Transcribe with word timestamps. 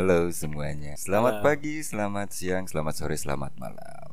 Halo 0.00 0.32
semuanya. 0.32 0.96
Selamat 0.96 1.44
Halo. 1.44 1.44
pagi, 1.44 1.84
selamat 1.84 2.32
siang, 2.32 2.64
selamat 2.64 2.94
sore, 2.96 3.20
selamat 3.20 3.52
malam. 3.60 4.08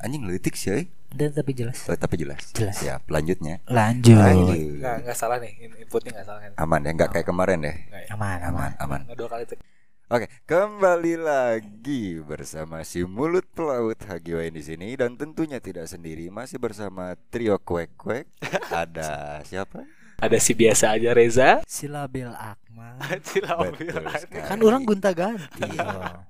Anjing 0.00 0.24
letik 0.24 0.56
sih, 0.56 0.88
Dan 1.12 1.36
tapi 1.36 1.52
jelas. 1.52 1.84
oh, 1.92 1.92
tapi 1.92 2.16
jelas. 2.16 2.56
Jelas. 2.56 2.80
Siap. 2.80 3.04
Lanjutnya. 3.12 3.60
Lanjut. 3.68 4.16
Aduh. 4.16 4.80
Nggak, 4.80 4.96
nggak 5.04 5.12
salah 5.12 5.36
nih 5.36 5.52
in- 5.60 5.76
inputnya 5.76 6.16
nggak 6.16 6.24
salah 6.24 6.40
kan 6.40 6.56
Aman 6.56 6.88
ya, 6.88 6.90
nggak 6.96 7.10
kayak 7.12 7.28
kemarin 7.28 7.68
deh. 7.68 7.76
Nggak 7.76 8.00
ya? 8.00 8.08
Aman, 8.16 8.38
aman. 8.48 8.70
Aman, 8.80 9.00
aman. 9.04 9.12
Dua 9.12 9.28
kali 9.28 9.44
tuh 9.44 9.60
Oke, 10.08 10.24
kembali 10.48 11.20
lagi 11.20 12.16
bersama 12.24 12.80
si 12.80 13.04
mulut 13.04 13.44
pelaut 13.52 14.00
Hagiwain 14.08 14.56
di 14.56 14.64
sini 14.64 14.96
dan 14.96 15.20
tentunya 15.20 15.60
tidak 15.60 15.84
sendiri 15.84 16.32
masih 16.32 16.56
bersama 16.56 17.12
trio 17.28 17.60
kuek 17.60 17.92
kuek. 18.00 18.24
Ada 18.72 19.44
siapa? 19.44 19.84
Ada 20.16 20.38
si 20.38 20.52
biasa 20.52 20.96
aja 20.96 21.12
Reza 21.12 21.60
Silabil 21.62 22.26
Akmal. 22.26 22.96
Betul 23.76 24.04
sekali. 24.16 24.42
kan 24.42 24.58
orang 24.60 24.82
gunta 24.82 25.10
ganti. 25.10 25.68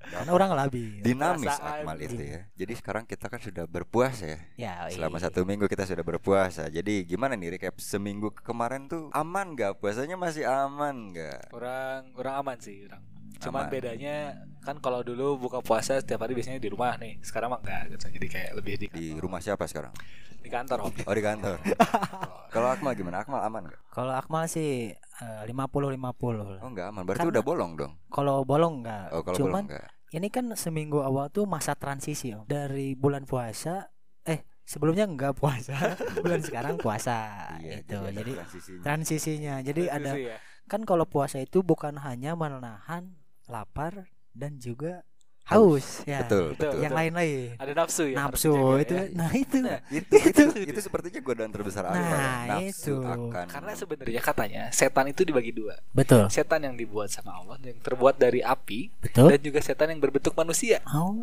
kan 0.07 0.27
orang 0.27 0.51
labil. 0.53 0.99
Dinamis 1.01 1.47
Perasaan. 1.47 1.83
Akmal 1.83 1.97
itu 2.01 2.19
ya. 2.19 2.41
Jadi 2.55 2.73
sekarang 2.75 3.05
kita 3.05 3.27
kan 3.27 3.39
sudah 3.39 3.65
berpuasa 3.65 4.27
ya. 4.27 4.39
Ya, 4.57 4.75
Selama 4.91 5.19
iya. 5.19 5.25
satu 5.25 5.43
minggu 5.43 5.67
kita 5.67 5.87
sudah 5.87 6.03
berpuasa. 6.03 6.67
Jadi 6.67 7.05
gimana 7.05 7.35
nih 7.35 7.55
recap 7.55 7.79
seminggu 7.79 8.31
ke- 8.31 8.43
kemarin 8.43 8.87
tuh 8.87 9.11
aman 9.13 9.55
gak 9.55 9.79
puasanya 9.79 10.15
masih 10.15 10.43
aman 10.45 11.13
gak? 11.13 11.51
orang 11.51 12.11
orang 12.15 12.35
aman 12.37 12.57
sih 12.59 12.85
orang 12.85 13.03
cuman 13.39 13.63
Aman. 13.63 13.71
bedanya 13.71 14.17
kan 14.61 14.77
kalau 14.77 15.01
dulu 15.01 15.37
buka 15.39 15.61
puasa 15.61 15.97
setiap 15.97 16.21
hari 16.21 16.33
biasanya 16.33 16.57
di 16.57 16.67
rumah 16.67 16.97
nih 16.97 17.21
sekarang 17.21 17.49
mah 17.49 17.61
enggak 17.61 17.83
gitu 17.91 18.07
jadi 18.11 18.27
kayak 18.27 18.51
lebih 18.55 18.75
di, 18.77 18.87
Di 18.89 19.07
rumah 19.15 19.39
siapa 19.39 19.65
sekarang? 19.65 19.93
di 20.37 20.49
kantor 20.49 20.79
om 20.81 20.95
Oh 21.03 21.11
di 21.11 21.21
kantor. 21.21 21.59
Kalau 22.55 22.69
Akmal 22.69 22.95
gimana? 22.95 23.19
Akmal 23.19 23.43
aman 23.43 23.67
gak? 23.67 23.83
Kalau 23.91 24.13
Akmal 24.13 24.47
sih 24.47 24.95
eh, 24.95 25.43
50 25.43 25.51
50 25.51 26.63
Oh 26.63 26.71
nggak 26.71 26.87
aman. 26.89 27.03
Berarti 27.03 27.19
Karena- 27.21 27.33
udah 27.33 27.43
bolong 27.43 27.73
dong. 27.75 27.93
Kalau 28.07 28.37
bolong 28.43 28.75
enggak. 28.81 29.07
Oh 29.11 29.21
kalau 29.21 29.37
Cuman 29.37 29.67
bolong 29.67 29.75
nggak. 29.75 29.87
ini 30.13 30.29
kan 30.29 30.47
seminggu 30.55 31.03
awal 31.03 31.29
tuh 31.29 31.45
masa 31.45 31.75
transisi 31.75 32.31
Om. 32.31 32.47
Dari 32.47 32.95
bulan 32.95 33.23
puasa 33.23 33.91
eh 34.23 34.47
sebelumnya 34.63 35.05
enggak 35.05 35.35
puasa. 35.35 35.75
bulan 36.23 36.39
sekarang 36.41 36.79
puasa 36.79 37.19
Iya, 37.59 37.83
itu. 37.83 37.99
ada 37.99 38.11
Jadi 38.13 38.33
transisinya. 38.33 38.83
transisinya. 38.83 39.55
Jadi 39.61 39.83
ada 39.85 39.99
Transisi 40.09 40.31
ya. 40.31 40.39
kan 40.65 40.81
kalau 40.83 41.05
puasa 41.05 41.37
itu 41.39 41.59
bukan 41.61 41.99
hanya 41.99 42.35
menahan 42.35 43.19
lapar 43.47 44.11
dan 44.37 44.59
juga 44.59 45.07
haus 45.47 46.03
ya. 46.03 46.27
Betul, 46.27 46.53
Betul. 46.53 46.71
betul. 46.75 46.83
Yang 46.83 46.95
lain-lain. 46.95 47.49
ada 47.57 47.73
nafsu 47.73 48.03
ya 48.05 48.17
Nafsu 48.19 48.51
dijaga 48.51 48.81
itu 48.83 48.95
ya. 48.95 49.05
nah 49.15 49.31
itu. 49.33 49.57
Nah, 49.63 49.79
itu, 49.89 50.15
itu 50.19 50.43
itu 50.67 50.81
sepertinya 50.81 51.21
godaan 51.21 51.51
terbesar. 51.51 51.83
Nah, 51.87 52.59
Nafsu 52.59 52.99
itu. 52.99 53.07
akan 53.07 53.47
karena 53.47 53.73
sebenarnya 53.73 54.21
katanya 54.21 54.63
setan 54.71 55.07
itu 55.07 55.23
dibagi 55.23 55.51
dua 55.51 55.79
Betul. 55.91 56.27
setan 56.29 56.61
yang 56.61 56.75
dibuat 56.75 57.09
sama 57.09 57.31
Allah 57.33 57.57
yang 57.63 57.79
terbuat 57.79 58.15
dari 58.17 58.43
api 58.43 58.91
Betul. 58.99 59.31
dan 59.31 59.41
juga 59.41 59.59
setan 59.61 59.89
yang 59.89 59.99
berbentuk 59.99 60.35
manusia 60.35 60.83
Oh. 60.89 61.15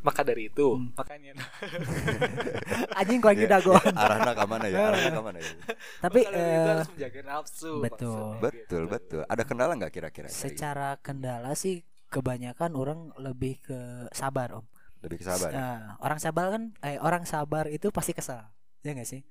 maka 0.00 0.20
dari 0.20 0.48
itu 0.48 0.66
Hmm. 0.70 0.92
makanya 0.92 1.32
Anjing 2.98 3.18
kau 3.18 3.32
Ya, 3.32 3.46
dagon. 3.46 3.76
ya, 3.76 3.92
arahnya 3.94 4.32
ke 4.32 4.44
mana 4.46 4.66
ya? 4.66 4.78
Arahnya 4.86 5.10
ke 5.16 5.22
mana 5.22 5.38
ya? 5.38 5.52
Tapi 6.00 6.20
maka 6.20 6.30
dari 6.30 6.48
itu 6.48 6.60
eh, 6.60 6.68
harus 6.70 6.88
menjaga 6.90 7.20
nafsu 7.22 7.72
betul. 7.78 8.08
maksudnya 8.08 8.40
Betul, 8.40 8.60
gitu. 8.60 8.76
betul. 8.88 9.22
Ada 9.26 9.42
kendala 9.44 9.72
nggak 9.74 9.92
kira-kira? 9.92 10.28
secara 10.28 10.88
kendala 11.00 11.52
sih 11.54 11.80
kebanyakan 12.10 12.74
orang 12.74 13.14
lebih 13.16 13.56
ke 13.58 13.78
sabar 14.10 14.52
om. 14.52 14.66
lebih 15.00 15.16
ke 15.16 15.24
sabar. 15.24 15.48
Nah, 15.48 15.96
orang 15.98 16.18
sabar 16.18 16.46
kan, 16.50 16.62
eh 16.82 17.00
orang 17.00 17.24
sabar 17.24 17.64
itu 17.66 17.88
pasti 17.88 18.12
kesal, 18.12 18.52
ya 18.82 18.92
nggak 18.92 19.08
sih? 19.08 19.24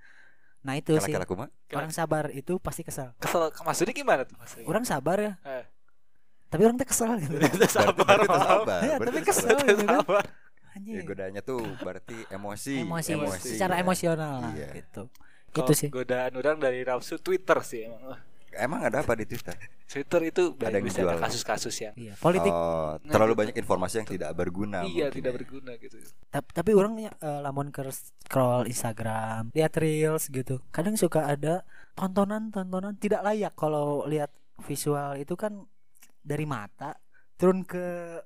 Nah 0.59 0.73
itu 0.73 0.97
sih 0.97 1.13
Kala-kala 1.13 1.23
kuma? 1.23 1.45
orang 1.71 1.91
sabar 1.93 2.31
itu 2.31 2.57
pasti 2.57 2.81
kesal. 2.81 3.13
kesel 3.15 3.53
maksudnya 3.61 3.93
gimana 3.93 4.25
tuh 4.25 4.35
maksudnya 4.35 4.65
Orang 4.65 4.83
sabar 4.83 5.15
ya, 5.15 5.33
Eh. 5.45 5.63
tapi 6.47 6.65
orang 6.65 6.75
tuh 6.75 6.83
kesal 6.83 7.15
gitu. 7.15 7.37
sabar 7.69 8.17
Berarti 8.17 8.39
sabar. 8.41 8.79
Ya, 8.81 8.95
tapi 8.97 9.19
kesel 9.21 9.45
sabar. 9.45 9.63
gitu 9.63 9.83
kan. 9.83 9.95
sabar 10.01 10.25
Ya, 10.79 11.01
godaannya 11.01 11.41
tuh 11.41 11.61
berarti 11.77 12.17
emosi. 12.29 12.81
Emosi, 12.81 13.09
emosi, 13.13 13.49
secara 13.53 13.77
ya. 13.77 13.83
emosional 13.83 14.33
lah 14.39 14.53
Iya. 14.53 14.69
gitu. 14.75 15.03
Kalau 15.49 15.65
Itu 15.65 15.73
sih. 15.75 15.89
godaan 15.89 16.31
orang 16.33 16.57
dari 16.57 16.81
nafsu 16.81 17.17
Twitter 17.17 17.57
sih 17.61 17.85
emang 17.85 18.15
Emang 18.51 18.81
ada 18.81 19.01
apa 19.01 19.13
di 19.13 19.23
Twitter? 19.23 19.53
Twitter 19.83 20.21
itu 20.25 20.43
Ada 20.55 20.69
yang 20.71 20.85
dijual. 20.85 21.17
kasus-kasus 21.17 21.75
yang 21.79 21.93
Iya, 21.93 22.13
politik. 22.15 22.49
Oh, 22.49 22.97
Nah, 22.97 23.09
terlalu 23.09 23.33
itu. 23.33 23.39
banyak 23.41 23.55
informasi 23.57 23.95
yang 23.97 24.09
tidak 24.09 24.31
berguna. 24.33 24.79
iya 24.83 25.07
mungkin 25.07 25.17
tidak 25.17 25.31
ya. 25.31 25.37
berguna 25.37 25.71
gitu 25.77 25.95
Tap- 26.27 26.51
tapi 26.51 26.71
orang 26.73 26.93
eh, 26.99 27.09
lamun 27.39 27.69
ke 27.69 27.81
scroll 27.89 28.65
Instagram, 28.65 29.49
lihat 29.51 29.73
reels 29.75 30.27
gitu. 30.27 30.61
Kadang 30.69 30.93
suka 30.93 31.25
ada 31.25 31.61
tontonan-tontonan 31.93 32.95
tidak 32.95 33.21
layak 33.21 33.53
kalau 33.53 34.05
lihat 34.05 34.29
visual 34.61 35.15
itu 35.15 35.33
kan 35.33 35.65
dari 36.19 36.43
mata 36.43 36.97
turun 37.35 37.63
ke 37.63 38.19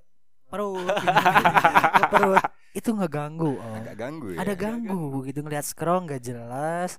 perut, 0.47 0.85
ke 1.93 2.03
perut 2.09 2.43
itu 2.73 2.89
ngeganggu. 2.89 3.53
Oh. 3.53 3.75
Agak 3.77 3.95
ganggu 3.95 4.33
ya. 4.33 4.41
Ada 4.41 4.53
ganggu 4.53 5.21
gitu 5.23 5.39
ngelihat 5.41 5.61
scroll 5.61 6.03
nggak 6.03 6.21
jelas. 6.21 6.97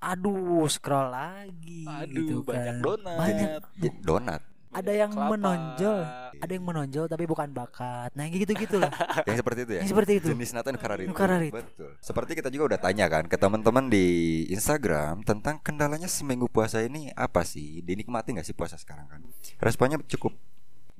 Aduh, 0.00 0.64
scroll 0.64 1.12
lagi 1.12 1.84
aduh 1.84 2.08
gitu 2.08 2.34
banyak 2.40 2.80
kan. 2.80 2.84
donat 2.84 3.16
Banyak. 3.20 3.48
Jadi 3.76 3.88
donat 4.00 4.42
Ada 4.70 4.92
yang 4.94 5.10
kelapa. 5.10 5.34
menonjol, 5.34 5.98
ada 6.38 6.52
yang 6.54 6.62
menonjol 6.62 7.06
tapi 7.10 7.26
bukan 7.26 7.50
bakat. 7.50 8.14
Nah, 8.14 8.22
yang 8.22 8.38
gitu-gitu 8.38 8.78
lah. 8.78 8.86
yang 9.28 9.34
seperti 9.34 9.66
itu 9.66 9.72
ya. 9.74 9.80
yang 9.82 9.90
seperti 9.90 10.12
itu. 10.22 10.28
Jenis 10.30 10.50
nata 10.54 10.70
Nukarar 10.70 10.98
itu. 11.02 11.10
Nukarar 11.10 11.42
itu. 11.42 11.58
Betul. 11.58 11.90
Seperti 11.98 12.38
kita 12.38 12.54
juga 12.54 12.64
udah 12.70 12.80
tanya 12.80 13.10
kan 13.10 13.26
ke 13.26 13.34
teman-teman 13.34 13.90
di 13.90 14.06
Instagram 14.46 15.26
tentang 15.26 15.58
kendalanya 15.58 16.06
seminggu 16.06 16.46
puasa 16.46 16.86
ini 16.86 17.10
apa 17.18 17.42
sih? 17.42 17.82
Dinikmati 17.82 18.30
nggak 18.30 18.46
sih 18.46 18.54
puasa 18.54 18.78
sekarang 18.78 19.10
kan? 19.10 19.20
Responnya 19.58 19.98
cukup 20.06 20.38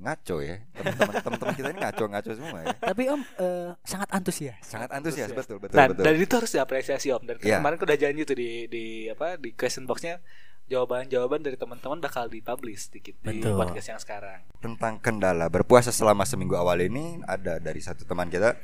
ngaco 0.00 0.37
ya. 0.41 0.56
Teman-teman 0.72 1.15
teman-teman 1.21 1.55
kita 1.55 1.69
ini 1.71 1.81
ngaco-ngaco 1.84 2.31
semua 2.33 2.59
ya. 2.65 2.75
tapi 2.81 3.03
Om 3.06 3.21
eh, 3.37 3.71
sangat 3.84 4.09
antusias. 4.11 4.56
Sangat 4.65 4.91
antusias 4.91 5.28
betul 5.31 5.61
betul 5.61 5.77
dan 5.77 5.93
betul. 5.93 6.05
dan 6.09 6.12
itu 6.16 6.33
harus 6.34 6.50
diapresiasi 6.50 7.09
om 7.12 7.22
dan 7.22 7.37
Iya. 7.38 7.61
kemarin 7.61 7.77
udah 7.78 7.97
janji 7.97 8.22
tuh 8.25 8.37
di 8.37 8.50
di 8.66 8.84
apa 9.06 9.37
di 9.37 9.53
question 9.53 9.84
boxnya 9.84 10.19
jawaban-jawaban 10.66 11.43
dari 11.43 11.59
teman-teman 11.59 11.99
bakal 11.99 12.31
dipublish 12.31 12.87
sedikit 12.87 13.19
di 13.27 13.43
Betul. 13.43 13.59
podcast 13.59 13.91
yang 13.91 13.99
sekarang 13.99 14.39
tentang 14.62 15.03
kendala 15.03 15.50
berpuasa 15.50 15.91
selama 15.91 16.22
seminggu 16.22 16.55
awal 16.55 16.78
ini 16.78 17.19
ada 17.27 17.59
dari 17.59 17.83
satu 17.83 18.06
teman 18.06 18.31
kita 18.31 18.55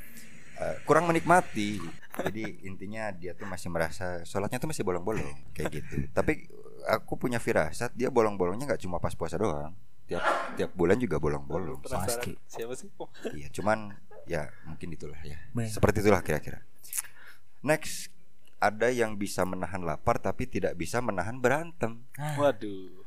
eh, 0.56 0.76
kurang 0.86 1.10
menikmati. 1.10 1.82
Jadi 2.16 2.64
intinya 2.64 3.10
dia 3.10 3.34
tuh 3.34 3.44
masih 3.44 3.68
merasa 3.68 4.22
sholatnya 4.24 4.56
tuh 4.56 4.70
masih 4.70 4.86
bolong-bolong 4.86 5.34
kayak 5.52 5.82
gitu. 5.82 6.06
Tapi 6.14 6.46
aku 6.86 7.18
punya 7.18 7.36
firasat 7.36 7.90
dia 7.92 8.08
bolong-bolongnya 8.08 8.70
nggak 8.70 8.82
cuma 8.86 8.96
pas 8.96 9.12
puasa 9.12 9.36
doang. 9.36 9.74
Tiap 10.06 10.22
tiap 10.54 10.70
bulan 10.72 10.96
juga 10.96 11.18
bolong-bolong. 11.18 11.82
Pasti. 11.82 12.38
siapa 12.46 12.72
sih 12.72 12.86
Oh, 12.96 13.10
Iya, 13.28 13.50
cuman 13.50 13.90
ya 14.24 14.46
mungkin 14.64 14.90
itulah 14.90 15.18
ya. 15.20 15.38
Baik. 15.50 15.70
Seperti 15.72 16.00
itulah 16.00 16.20
kira-kira. 16.20 16.62
Next 17.60 18.10
ada 18.56 18.88
yang 18.88 19.14
bisa 19.14 19.42
menahan 19.42 19.82
lapar 19.82 20.16
tapi 20.16 20.46
tidak 20.46 20.74
bisa 20.74 20.98
menahan 20.98 21.36
berantem. 21.36 22.06
Nah, 22.14 22.34
waduh 22.36 23.04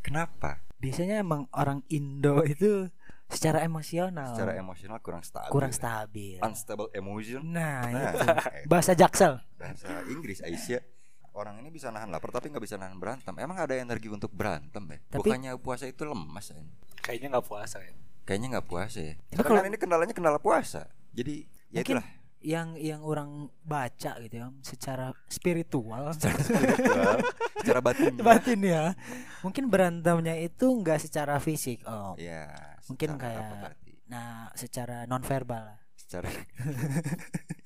Kenapa? 0.00 0.60
biasanya 0.76 1.18
emang 1.18 1.48
orang 1.50 1.80
Indo 1.88 2.44
itu 2.44 2.92
secara 3.26 3.64
emosional 3.64 4.36
Secara 4.36 4.52
emosional 4.54 5.00
kurang 5.00 5.24
stabil. 5.24 5.48
kurang 5.48 5.72
stabil. 5.72 6.36
Unstable 6.38 6.92
emotion. 6.92 7.40
Nah, 7.42 7.88
Nah, 7.88 8.12
itu 8.12 8.20
eh, 8.60 8.64
bahasa 8.68 8.92
Jaksel. 8.92 9.40
bahasa 9.56 9.88
Inggris 10.06 10.38
Aisyah 10.38 10.84
orang 11.34 11.58
ini 11.58 11.68
bisa 11.68 11.90
nahan 11.90 12.08
lapar 12.08 12.30
tapi 12.30 12.48
nggak 12.48 12.62
bisa 12.62 12.74
nahan 12.74 12.96
berantem. 12.96 13.34
Emang 13.36 13.58
ada 13.58 13.74
energi 13.74 14.06
untuk 14.06 14.30
berantem 14.30 14.82
ya? 14.86 14.98
Tapi- 15.04 15.18
bukannya 15.20 15.50
puasa 15.58 15.84
itu 15.84 16.02
lemas 16.02 16.48
ya 16.48 16.58
kayaknya 17.02 17.36
nggak 17.36 17.46
puasa 17.46 17.78
ya 17.78 17.92
kayaknya 18.24 18.48
nggak 18.56 18.66
puasa 18.66 18.98
ya? 18.98 19.14
Tapi 19.28 19.36
Karena 19.36 19.48
kalau- 19.60 19.68
ini 19.68 19.76
kendalanya 19.76 20.14
kendala 20.14 20.38
puasa. 20.38 20.88
Jadi 21.12 21.44
ya 21.68 21.82
Mungkin 21.82 21.98
itulah. 22.00 22.06
yang 22.44 22.68
yang 22.76 23.00
orang 23.00 23.30
baca 23.60 24.12
gitu 24.20 24.34
ya 24.36 24.48
secara 24.60 25.12
spiritual. 25.26 26.12
Spiritual 26.16 27.18
secara 27.64 27.80
batin 27.80 28.12
batin 28.20 28.60
ya 28.60 28.92
mungkin 29.40 29.72
berantemnya 29.72 30.36
itu 30.36 30.68
enggak 30.68 31.00
secara 31.00 31.40
fisik 31.40 31.80
oh. 31.88 32.12
Ya 32.20 32.76
Mungkin 32.86 33.16
secara 33.16 33.22
kayak- 33.24 33.76
nah 34.04 34.52
secara 34.52 35.08
non 35.08 35.24
verbal 35.24 35.80
secara 35.96 36.28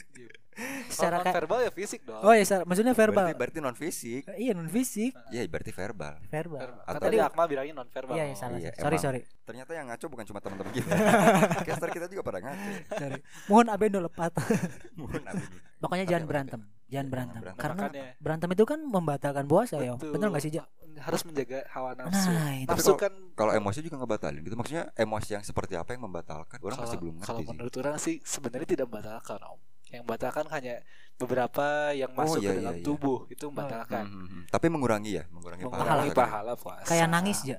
secara 0.89 1.17
Kalau 1.17 1.25
kayak 1.25 1.37
verbal 1.37 1.59
ya 1.61 1.71
fisik 1.71 2.01
dong. 2.03 2.19
Oh 2.19 2.31
ya 2.31 2.43
secara- 2.43 2.65
maksudnya 2.65 2.93
verbal. 2.93 3.25
Berarti, 3.25 3.39
berarti 3.39 3.59
non 3.61 3.75
fisik 3.75 4.23
iya 4.35 4.53
non 4.53 4.67
fisik 4.67 5.13
ya 5.29 5.41
berarti 5.45 5.71
verbal. 5.71 6.15
Verbal. 6.25 6.61
Verbal. 6.61 6.83
Atau- 6.83 6.93
kan 6.95 7.03
tadi 7.05 7.17
Akmal 7.19 7.47
bilangnya 7.47 7.75
non 7.75 7.89
verbal 7.89 8.15
iya 8.15 8.25
iya 8.25 8.35
salah 8.35 8.59
Iya, 8.59 8.71
sorry 8.75 8.89
emang. 8.93 9.05
sorry. 9.05 9.21
ternyata 9.45 9.71
yang 9.73 9.87
ngaco 9.87 10.07
bukan 10.09 10.25
cuma 10.25 10.39
teman-teman 10.39 10.73
kita. 10.73 10.91
Caster 11.69 11.89
kita 11.89 12.07
juga 12.07 12.23
pada 12.23 12.39
ngaco. 12.41 12.69
Sorry. 12.93 13.19
Mohon 13.47 13.67
abendo 13.71 13.99
lepat 14.01 14.33
Mohon 14.99 15.23
ampun. 15.25 15.59
pokoknya 15.79 16.05
jangan 16.07 16.27
berantem 16.27 16.61
jangan 16.85 17.05
Iya, 17.05 17.13
berantem. 17.13 17.41
jangan 17.43 17.59
karena 17.59 17.83
Makanya. 17.85 18.07
berantem 18.19 18.49
itu 18.51 18.65
kan 18.65 18.81
membatalkan 18.81 19.45
puasa 19.45 19.77
ya 19.77 19.93
Betul. 19.95 20.17
nggak 20.19 20.41
sih 20.41 20.53
Ja? 20.53 20.65
harus 20.99 21.23
menjaga 21.23 21.63
hawa 21.71 21.95
nafsu. 21.95 22.27
Nah 22.27 22.51
itu. 22.57 22.67
Tapi 22.67 22.75
nafsu 22.75 22.91
kalau- 22.91 22.99
kan 22.99 23.13
kalau 23.33 23.53
emosi 23.55 23.79
juga 23.81 23.97
ngebatalin 23.99 24.43
gitu. 24.43 24.57
Maksudnya 24.57 24.91
emosi 24.93 25.31
yang 25.31 25.45
seperti 25.45 25.75
apa 25.75 25.93
yang 25.93 26.03
membatalkan? 26.03 26.59
Orang 26.59 26.75
masih 26.77 26.89
kalau 26.91 26.99
belum 26.99 27.15
kalau 27.15 27.23
ngerti 27.23 27.39
sih. 27.39 27.51
menurut 27.53 27.75
orang 27.77 27.95
sih 27.97 28.15
sebenarnya 28.21 28.67
tidak 28.67 28.87
membatalkan 28.89 29.39
om 29.47 29.61
yang 29.91 30.03
membatalkan 30.03 30.45
hanya 30.49 30.85
beberapa 31.15 31.67
yang 31.93 32.13
Oh, 32.13 32.19
masuk 32.21 32.41
iya, 32.41 32.51
ke 32.51 32.59
dalam 32.59 32.73
iya, 32.73 32.81
iya. 32.81 32.87
tubuh 32.87 33.19
itu 33.27 33.45
membatalkan 33.47 34.05
Hmm, 34.05 34.15
hmm, 34.15 34.29
hmm. 34.29 34.43
tapi 34.49 34.67
mengurangi 34.69 35.13
ya 35.13 35.25
mengurangi 35.29 35.63
mengurangi 35.65 36.11
pahala. 36.11 36.15
pahala 36.15 36.53
puasa 36.55 36.87
kayak 36.87 37.09
nangis 37.09 37.39
ya 37.43 37.59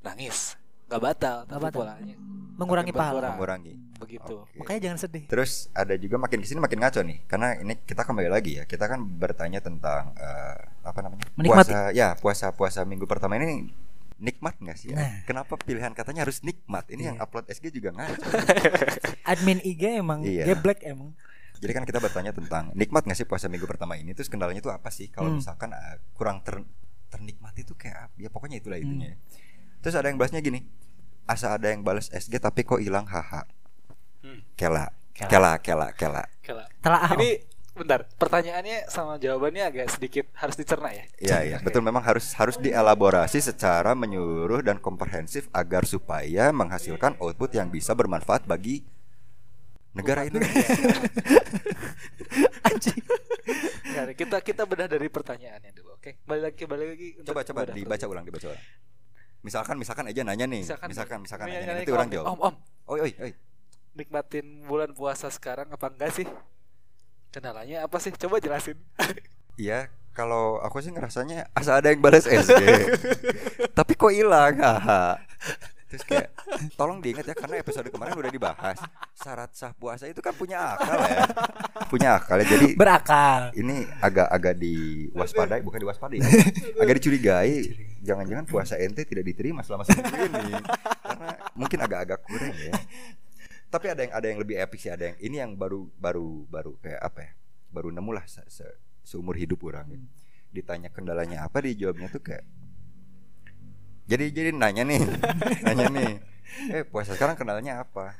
nangis 0.00 0.56
nggak 0.86 1.00
batal 1.00 1.36
Nggak 1.42 1.50
tapi 1.50 1.64
batal. 1.64 1.78
polanya 1.80 2.16
mengurangi 2.56 2.90
Makin 2.90 3.00
pahala 3.02 3.28
mengurangi 3.30 3.72
begitu 3.96 4.34
Oke. 4.38 4.56
makanya 4.56 4.80
jangan 4.82 4.98
sedih 4.98 5.24
Terus 5.26 5.52
ada 5.72 5.94
juga 5.94 6.16
makin 6.16 6.38
ke 6.38 6.46
sini 6.46 6.58
makin 6.58 6.78
ngaco 6.78 7.00
nih, 7.00 7.18
karena 7.24 7.48
ini 7.56 7.74
kita 7.80 8.02
kembali 8.02 8.28
lagi 8.28 8.52
ya. 8.54 8.64
Kita 8.64 8.84
kan 8.86 9.00
bertanya 9.02 9.58
tentang 9.58 10.12
eh, 10.14 10.56
apa 10.82 11.00
namanya? 11.00 11.24
Menikmati. 11.34 11.64
Puasa, 11.66 11.80
ya 11.90 12.08
puasa 12.14 12.46
puasa 12.52 12.80
minggu 12.82 13.04
pertama 13.04 13.34
ini 13.34 13.72
nikmat 14.16 14.52
nggak 14.54 14.76
sih? 14.76 14.92
Ya? 14.92 14.96
Nah. 14.96 15.12
Kenapa 15.24 15.56
pilihan 15.56 15.90
katanya 15.90 16.22
harus 16.22 16.40
nikmat? 16.40 16.84
Ini 16.86 17.02
yang 17.06 17.16
Iya. 17.16 17.24
upload 17.24 17.48
SG 17.48 17.72
juga 17.72 17.88
ngaco. 17.90 18.20
admin 19.32 19.58
IG 19.60 19.82
emang 19.96 20.20
Iya. 20.22 20.44
geblek 20.46 20.80
emang 20.82 21.16
Jadi 21.56 21.72
kan 21.72 21.84
kita 21.84 21.98
bertanya 21.98 22.32
tentang 22.32 22.70
nikmat 22.72 23.04
nggak 23.04 23.16
sih 23.16 23.26
puasa 23.26 23.46
minggu 23.46 23.64
pertama 23.64 23.96
ini? 23.96 24.12
Terus 24.12 24.28
kendalanya 24.28 24.60
itu 24.60 24.68
apa 24.68 24.88
sih? 24.88 25.08
Kalau 25.08 25.32
Hmm. 25.32 25.38
misalkan 25.38 25.72
eh, 25.72 25.96
kurang 26.12 26.40
ter, 26.40 26.60
ternikmati 27.08 27.62
itu 27.62 27.72
kayak 27.72 28.10
apa? 28.10 28.14
ya 28.16 28.28
pokoknya 28.28 28.60
itulah 28.60 28.76
Hmm. 28.76 28.86
intinya. 28.86 29.16
Terus 29.80 29.94
ada 29.94 30.06
yang 30.06 30.18
bahasnya 30.18 30.40
gini, 30.40 30.66
asa 31.24 31.54
ada 31.54 31.70
yang 31.70 31.80
balas 31.80 32.10
SG 32.10 32.36
tapi 32.36 32.62
kok 32.62 32.78
hilang 32.78 33.06
haha. 33.06 33.46
Hmm. 34.20 34.42
Kela, 34.54 34.90
Kela. 35.14 35.58
kela, 35.60 35.88
kela, 35.94 36.24
kela. 36.42 36.64
Kela. 36.82 36.98
ini 37.14 37.40
bentar 37.76 38.08
pertanyaannya 38.16 38.88
sama 38.88 39.20
jawabannya 39.20 39.68
agak 39.68 39.92
sedikit 39.92 40.32
harus 40.32 40.56
dicerna 40.56 40.88
ya 40.88 41.04
Iya 41.20 41.38
iya 41.44 41.56
betul 41.60 41.84
memang 41.84 42.00
harus 42.00 42.32
harus 42.32 42.56
dielaborasi 42.56 43.36
secara 43.36 43.92
menyeluruh 43.92 44.64
dan 44.64 44.80
komprehensif 44.80 45.44
agar 45.52 45.84
supaya 45.84 46.48
menghasilkan 46.50 47.20
output 47.20 47.52
yang 47.52 47.68
bisa 47.68 47.92
bermanfaat 47.92 48.48
bagi 48.48 48.80
negara 49.96 50.28
Indonesia. 50.28 50.62
anjing 52.68 53.00
Nggak, 53.86 54.06
kita 54.18 54.36
kita 54.44 54.62
bedah 54.68 54.86
dari 54.92 55.08
pertanyaannya 55.08 55.72
dulu 55.72 55.96
oke 55.96 56.20
balik 56.28 56.52
lagi 56.52 56.62
balik 56.68 56.86
lagi 56.92 57.08
coba 57.24 57.40
coba 57.42 57.60
dibaca 57.72 58.04
ulang 58.04 58.24
dibaca 58.28 58.46
ulang. 58.52 58.64
Misalkan 59.40 59.76
misalkan 59.78 60.04
aja 60.10 60.20
nanya 60.26 60.46
nih. 60.50 60.66
Misalkan 60.66 60.88
misalkan, 60.90 61.18
misalkan 61.22 61.46
ini 61.48 61.62
nanya, 61.62 61.66
nanya 61.70 61.80
nanti 61.86 61.92
orang 61.94 62.08
om, 62.10 62.12
jawab. 62.12 62.26
om 62.26 62.40
om 62.42 62.54
Oi 62.86 62.98
oi 63.08 63.12
oi. 63.18 63.32
nikmatin 63.96 64.68
bulan 64.68 64.92
puasa 64.92 65.32
sekarang 65.32 65.72
apa 65.72 65.88
enggak 65.88 66.12
sih 66.12 66.28
kendalanya 67.32 67.88
apa 67.88 67.96
sih 67.96 68.12
coba 68.12 68.36
jelasin 68.36 68.76
Iya 69.56 69.88
kalau 70.12 70.60
aku 70.60 70.84
sih 70.84 70.92
ngerasanya 70.92 71.48
asa 71.52 71.80
ada 71.80 71.92
yang 71.92 72.00
balas 72.00 72.24
SG. 72.24 72.56
Tapi 73.76 73.92
kok 73.96 74.12
hilang? 74.12 74.56
Terus 75.86 76.02
kayak 76.02 76.34
tolong 76.74 76.98
diingat 76.98 77.24
ya 77.24 77.34
karena 77.34 77.62
episode 77.62 77.86
kemarin 77.88 78.18
udah 78.18 78.32
dibahas. 78.32 78.78
Syarat 79.14 79.54
sah 79.54 79.70
puasa 79.70 80.10
itu 80.10 80.18
kan 80.18 80.34
punya 80.34 80.74
akal 80.74 80.98
ya. 80.98 81.24
Punya 81.86 82.08
akal 82.18 82.36
ya. 82.42 82.46
Jadi 82.58 82.66
berakal 82.74 83.54
ini 83.54 83.86
agak-agak 84.02 84.54
diwaspadai 84.58 85.62
bukan 85.62 85.78
diwaspadai 85.86 86.18
ya. 86.18 86.26
agak 86.82 86.94
dicurigai 86.98 87.56
jangan-jangan 88.06 88.46
puasa 88.46 88.78
ente 88.78 89.02
tidak 89.02 89.26
diterima 89.26 89.66
selama 89.66 89.82
seminggu 89.82 90.14
ini 90.30 90.54
karena 91.02 91.28
mungkin 91.58 91.78
agak-agak 91.82 92.22
kurang 92.22 92.54
ya 92.54 92.70
tapi 93.66 93.90
ada 93.90 94.00
yang 94.06 94.12
ada 94.14 94.26
yang 94.30 94.38
lebih 94.38 94.56
epic 94.62 94.78
sih 94.78 94.92
ada 94.94 95.10
yang 95.10 95.16
ini 95.18 95.36
yang 95.42 95.52
baru 95.58 95.90
baru 95.98 96.46
baru 96.46 96.78
kayak 96.78 97.02
apa 97.02 97.18
ya 97.26 97.32
baru 97.74 97.90
nemu 97.90 98.10
lah 98.14 98.24
se- 98.30 98.46
se- 98.46 98.78
seumur 99.02 99.34
hidup 99.34 99.58
orang 99.66 99.90
gitu. 99.90 100.06
ditanya 100.54 100.88
kendalanya 100.88 101.42
apa 101.42 101.58
dijawabnya 101.58 102.06
tuh 102.08 102.22
kayak 102.22 102.46
jadi 104.06 104.24
jadi 104.30 104.50
nanya 104.54 104.86
nih 104.86 105.02
nanya 105.66 105.86
nih. 105.90 106.10
Eh 106.70 106.82
puasa 106.86 107.18
sekarang 107.18 107.34
kendalanya 107.34 107.82
apa? 107.82 108.14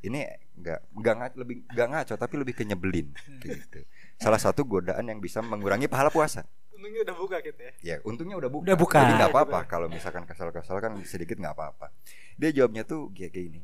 Ini 0.00 0.24
nggak 0.56 0.80
nggak 0.96 1.14
ngaco 1.20 1.36
lebih 1.44 1.56
nggak 1.68 1.88
ngaco 1.92 2.14
tapi 2.16 2.34
lebih 2.40 2.54
ke 2.56 2.64
nyebelin 2.64 3.12
kayak 3.44 3.68
gitu. 3.68 3.80
Salah 4.16 4.40
satu 4.40 4.64
godaan 4.64 5.04
yang 5.04 5.20
bisa 5.20 5.44
mengurangi 5.44 5.84
pahala 5.84 6.08
puasa. 6.08 6.48
Untungnya 6.72 7.04
udah 7.04 7.16
buka 7.16 7.36
gitu 7.44 7.60
ya? 7.60 7.72
Ya 7.84 7.96
untungnya 8.08 8.36
udah 8.40 8.50
buka. 8.52 8.64
Udah 8.64 8.76
buka. 8.76 8.98
jadi 9.04 9.14
nggak 9.20 9.32
apa-apa 9.36 9.60
kalau 9.68 9.86
misalkan 9.92 10.24
kesal-kesal 10.24 10.80
kan 10.80 10.96
sedikit 11.04 11.36
nggak 11.36 11.52
apa-apa. 11.52 11.92
Dia 12.40 12.56
jawabnya 12.56 12.88
tuh 12.88 13.12
kayak 13.12 13.36
kayak 13.36 13.46
gini. 13.52 13.60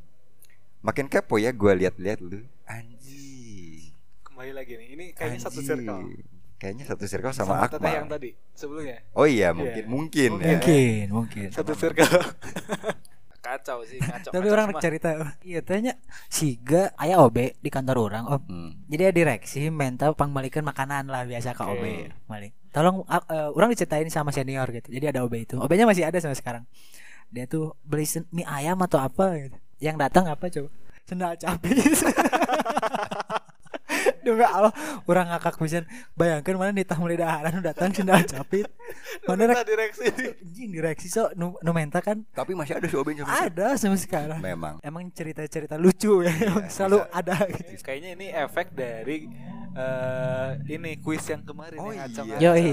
Makin 0.85 1.07
kepo 1.09 1.41
ya 1.41 1.55
gue 1.55 1.73
lihat-lihat 1.81 2.21
lu. 2.21 2.45
Anjing. 2.69 3.95
Kembali 4.21 4.53
lagi 4.53 4.73
nih 4.77 4.89
ini 4.93 5.05
kayaknya 5.17 5.41
satu 5.49 5.65
circle 5.65 6.13
kayaknya 6.63 6.87
satu 6.87 7.05
circle 7.05 7.35
sama, 7.35 7.67
teteh 7.67 7.83
Akmal. 7.83 7.99
yang 7.99 8.07
tadi 8.07 8.31
sebelumnya? 8.55 9.03
Oh 9.13 9.27
iya 9.27 9.51
mungkin 9.51 9.83
Iya. 9.83 9.91
mungkin, 9.91 10.31
ya. 10.31 10.47
mungkin 10.55 11.05
mungkin. 11.11 11.49
Satu 11.51 11.75
circle. 11.75 12.07
Kacau 13.43 13.83
sih 13.83 13.99
kacau 13.99 14.31
tapi 14.31 14.47
kacau 14.47 14.55
orang 14.55 14.69
semua. 14.71 14.81
cerita 14.81 15.09
iya 15.43 15.59
tanya 15.61 15.99
siga 16.31 16.95
ayah 16.95 17.27
OB 17.27 17.59
di 17.59 17.69
kantor 17.69 17.99
orang 18.01 18.25
om 18.25 18.39
Hmm. 18.39 18.71
jadi 18.87 19.11
ya 19.11 19.13
direksi 19.13 19.67
minta 19.67 20.15
pangbalikan 20.15 20.63
makanan 20.63 21.11
lah 21.11 21.27
biasa 21.27 21.51
ke 21.51 21.59
Oke. 21.61 21.75
OB 21.75 21.85
balik 22.31 22.55
tolong 22.71 23.03
uh, 23.03 23.19
uh, 23.19 23.51
orang 23.51 23.69
diceritain 23.69 24.07
sama 24.09 24.31
senior 24.31 24.65
gitu. 24.71 24.89
Jadi 24.89 25.05
ada 25.05 25.27
OB 25.27 25.35
itu. 25.43 25.57
OB 25.59 25.69
nya 25.69 25.85
masih 25.85 26.07
ada 26.07 26.17
sampai 26.17 26.39
sekarang. 26.39 26.65
Dia 27.29 27.45
tuh 27.45 27.75
beli 27.83 28.07
mie 28.31 28.47
ayam 28.47 28.79
atau 28.79 28.97
apa 28.97 29.35
gitu. 29.37 29.59
Yang 29.77 29.97
datang 30.01 30.25
apa 30.31 30.45
coba? 30.47 30.71
Sendal 31.03 31.35
capit 31.35 31.77
Demi 34.27 34.47
Allah, 34.47 34.71
orang 35.05 35.27
ngakak 35.29 35.59
pisan. 35.59 35.85
Bayangkan 36.15 36.55
mana 36.55 36.71
di 36.71 36.87
tamu 36.87 37.11
lidaharan 37.11 37.59
datang 37.59 37.91
sendal 37.91 38.23
capit. 38.23 38.71
Mana 39.27 39.49
rek 39.49 39.65
direksi 39.65 40.05
anjing 40.13 40.71
direksi 40.71 41.07
so 41.09 41.33
nu, 41.33 41.57
nu 41.59 41.71
menta 41.73 42.05
kan 42.05 42.23
tapi 42.37 42.53
masih 42.53 42.77
ada 42.77 42.87
si 42.87 42.97
ada 43.25 43.67
sampai 43.75 43.99
sekarang. 43.99 44.39
memang 44.39 44.79
Emang 44.85 45.09
cerita-cerita 45.09 45.81
lucu 45.81 46.21
ya, 46.21 46.31
emang 46.31 46.69
selalu 46.69 47.01
bisa. 47.03 47.17
ada 47.17 47.35
gitu. 47.49 47.71
kayaknya 47.81 48.11
ini 48.15 48.27
efek 48.31 48.67
dari 48.77 49.31
eh 49.73 50.49
ini 50.69 51.01
kuis 51.01 51.25
yang 51.25 51.43
kemarin 51.43 51.79
Oh 51.81 51.89
yang 51.89 52.11
iya. 52.13 52.37
Yoi. 52.53 52.71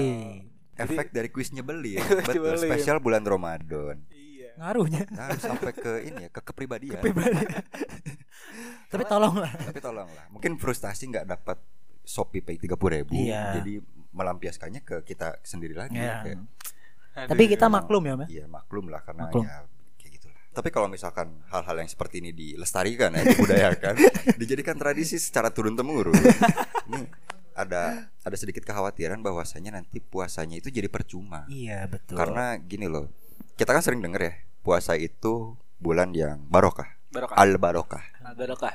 efek 0.76 1.08
dari 1.10 1.28
kuis 1.34 1.48
nyebelin 1.50 2.04
betul 2.24 2.56
spesial 2.58 3.00
bulan 3.00 3.24
Ramadan 3.24 4.04
iya 4.12 4.19
Ngaruhnya. 4.60 5.08
harus 5.10 5.40
sampai 5.40 5.72
ke 5.72 5.92
ini 6.04 6.20
ya 6.22 6.30
ke 6.30 6.40
kepribadian 6.44 7.00
Pribadi. 7.00 7.32
Tapi 8.92 9.04
tolonglah. 9.06 9.52
tapi 9.54 9.78
tolonglah 9.78 10.24
mungkin 10.28 10.58
frustasi 10.58 11.06
nggak 11.06 11.22
dapat 11.24 11.56
Shopee 12.02 12.42
Pay 12.42 12.58
tiga 12.58 12.74
ribu 12.74 13.14
Iya. 13.14 13.56
jadi 13.56 13.78
melampiaskannya 14.10 14.82
ke 14.82 15.06
kita 15.06 15.38
sendiri 15.40 15.72
lagi 15.72 15.94
Iya. 15.94 16.14
Kayak, 16.20 16.38
Aduh. 17.10 17.28
Tapi 17.30 17.42
kita 17.48 17.66
maklum 17.66 18.02
ya, 18.04 18.14
iya 18.28 18.44
maklum 18.46 18.86
lah 18.86 18.98
karena 19.00 19.26
Maklum. 19.26 19.42
ya 19.42 19.62
kayak 19.96 20.10
gitulah 20.12 20.38
tapi 20.50 20.68
kalau 20.68 20.86
misalkan 20.86 21.38
hal-hal 21.46 21.76
yang 21.76 21.86
seperti 21.86 22.18
ini 22.18 22.30
dilestarikan 22.30 23.10
ya 23.12 23.22
dibudayakan 23.24 23.94
dijadikan 24.40 24.74
tradisi 24.74 25.14
secara 25.16 25.48
turun 25.48 25.74
temurun 25.74 26.14
ini 26.90 27.06
ada 27.52 27.82
ada 28.18 28.36
sedikit 28.36 28.62
kekhawatiran 28.64 29.18
bahwasanya 29.20 29.70
nanti 29.72 29.98
puasanya 29.98 30.58
itu 30.58 30.66
jadi 30.68 30.86
percuma 30.86 31.46
Iya, 31.46 31.86
betul. 31.86 32.18
karena 32.18 32.58
gini 32.58 32.86
loh 32.86 33.06
kita 33.54 33.70
kan 33.70 33.82
sering 33.84 34.00
denger 34.00 34.22
ya 34.22 34.34
puasa 34.60 34.94
itu 34.94 35.56
bulan 35.76 36.12
yang 36.12 36.44
barokah 36.46 36.86
barokah 37.08 37.34
al 37.34 37.56
barokah 37.56 38.04
Ah, 38.20 38.32
barokah 38.32 38.74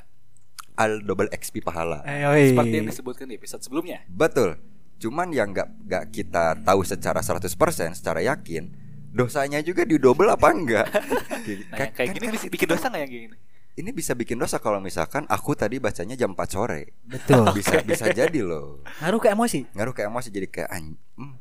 al 0.76 1.00
double 1.00 1.32
XP 1.32 1.62
pahala 1.62 2.04
Eh, 2.04 2.52
seperti 2.52 2.76
yang 2.76 2.88
disebutkan 2.88 3.26
di 3.26 3.36
episode 3.36 3.64
sebelumnya 3.64 4.04
Betul. 4.06 4.60
Cuman 4.96 5.32
yang 5.32 5.52
nggak 5.52 5.70
nggak 5.86 6.04
kita 6.10 6.60
tahu 6.60 6.84
secara 6.84 7.20
100% 7.20 7.48
secara 7.94 8.20
yakin 8.22 8.72
dosanya 9.12 9.60
juga 9.60 9.84
di 9.84 9.96
double 9.96 10.28
apa 10.28 10.52
enggak? 10.52 10.88
nah 11.72 11.88
kayak 11.88 12.10
gini 12.12 12.26
bisa 12.28 12.46
bikin 12.48 12.68
dosa 12.68 12.88
nggak 12.88 13.02
yang 13.04 13.14
gini 13.14 13.38
Ini 13.76 13.92
bisa 13.92 14.16
bikin 14.16 14.36
dosa 14.36 14.56
kalau 14.56 14.80
misalkan 14.80 15.28
aku 15.28 15.52
tadi 15.52 15.80
bacanya 15.80 16.16
jam 16.16 16.32
4 16.32 16.48
sore. 16.48 16.96
Betul. 17.04 17.44
Bisa 17.60 17.84
bisa 17.84 18.08
jadi 18.08 18.40
loh. 18.40 18.80
Ngaruh 19.04 19.20
ke 19.20 19.28
emosi. 19.28 19.68
Ngaruh 19.76 19.92
ke 19.92 20.08
emosi 20.08 20.32
jadi 20.32 20.48
kayak 20.48 20.70
an- 20.72 20.96
hmm. 21.20 21.36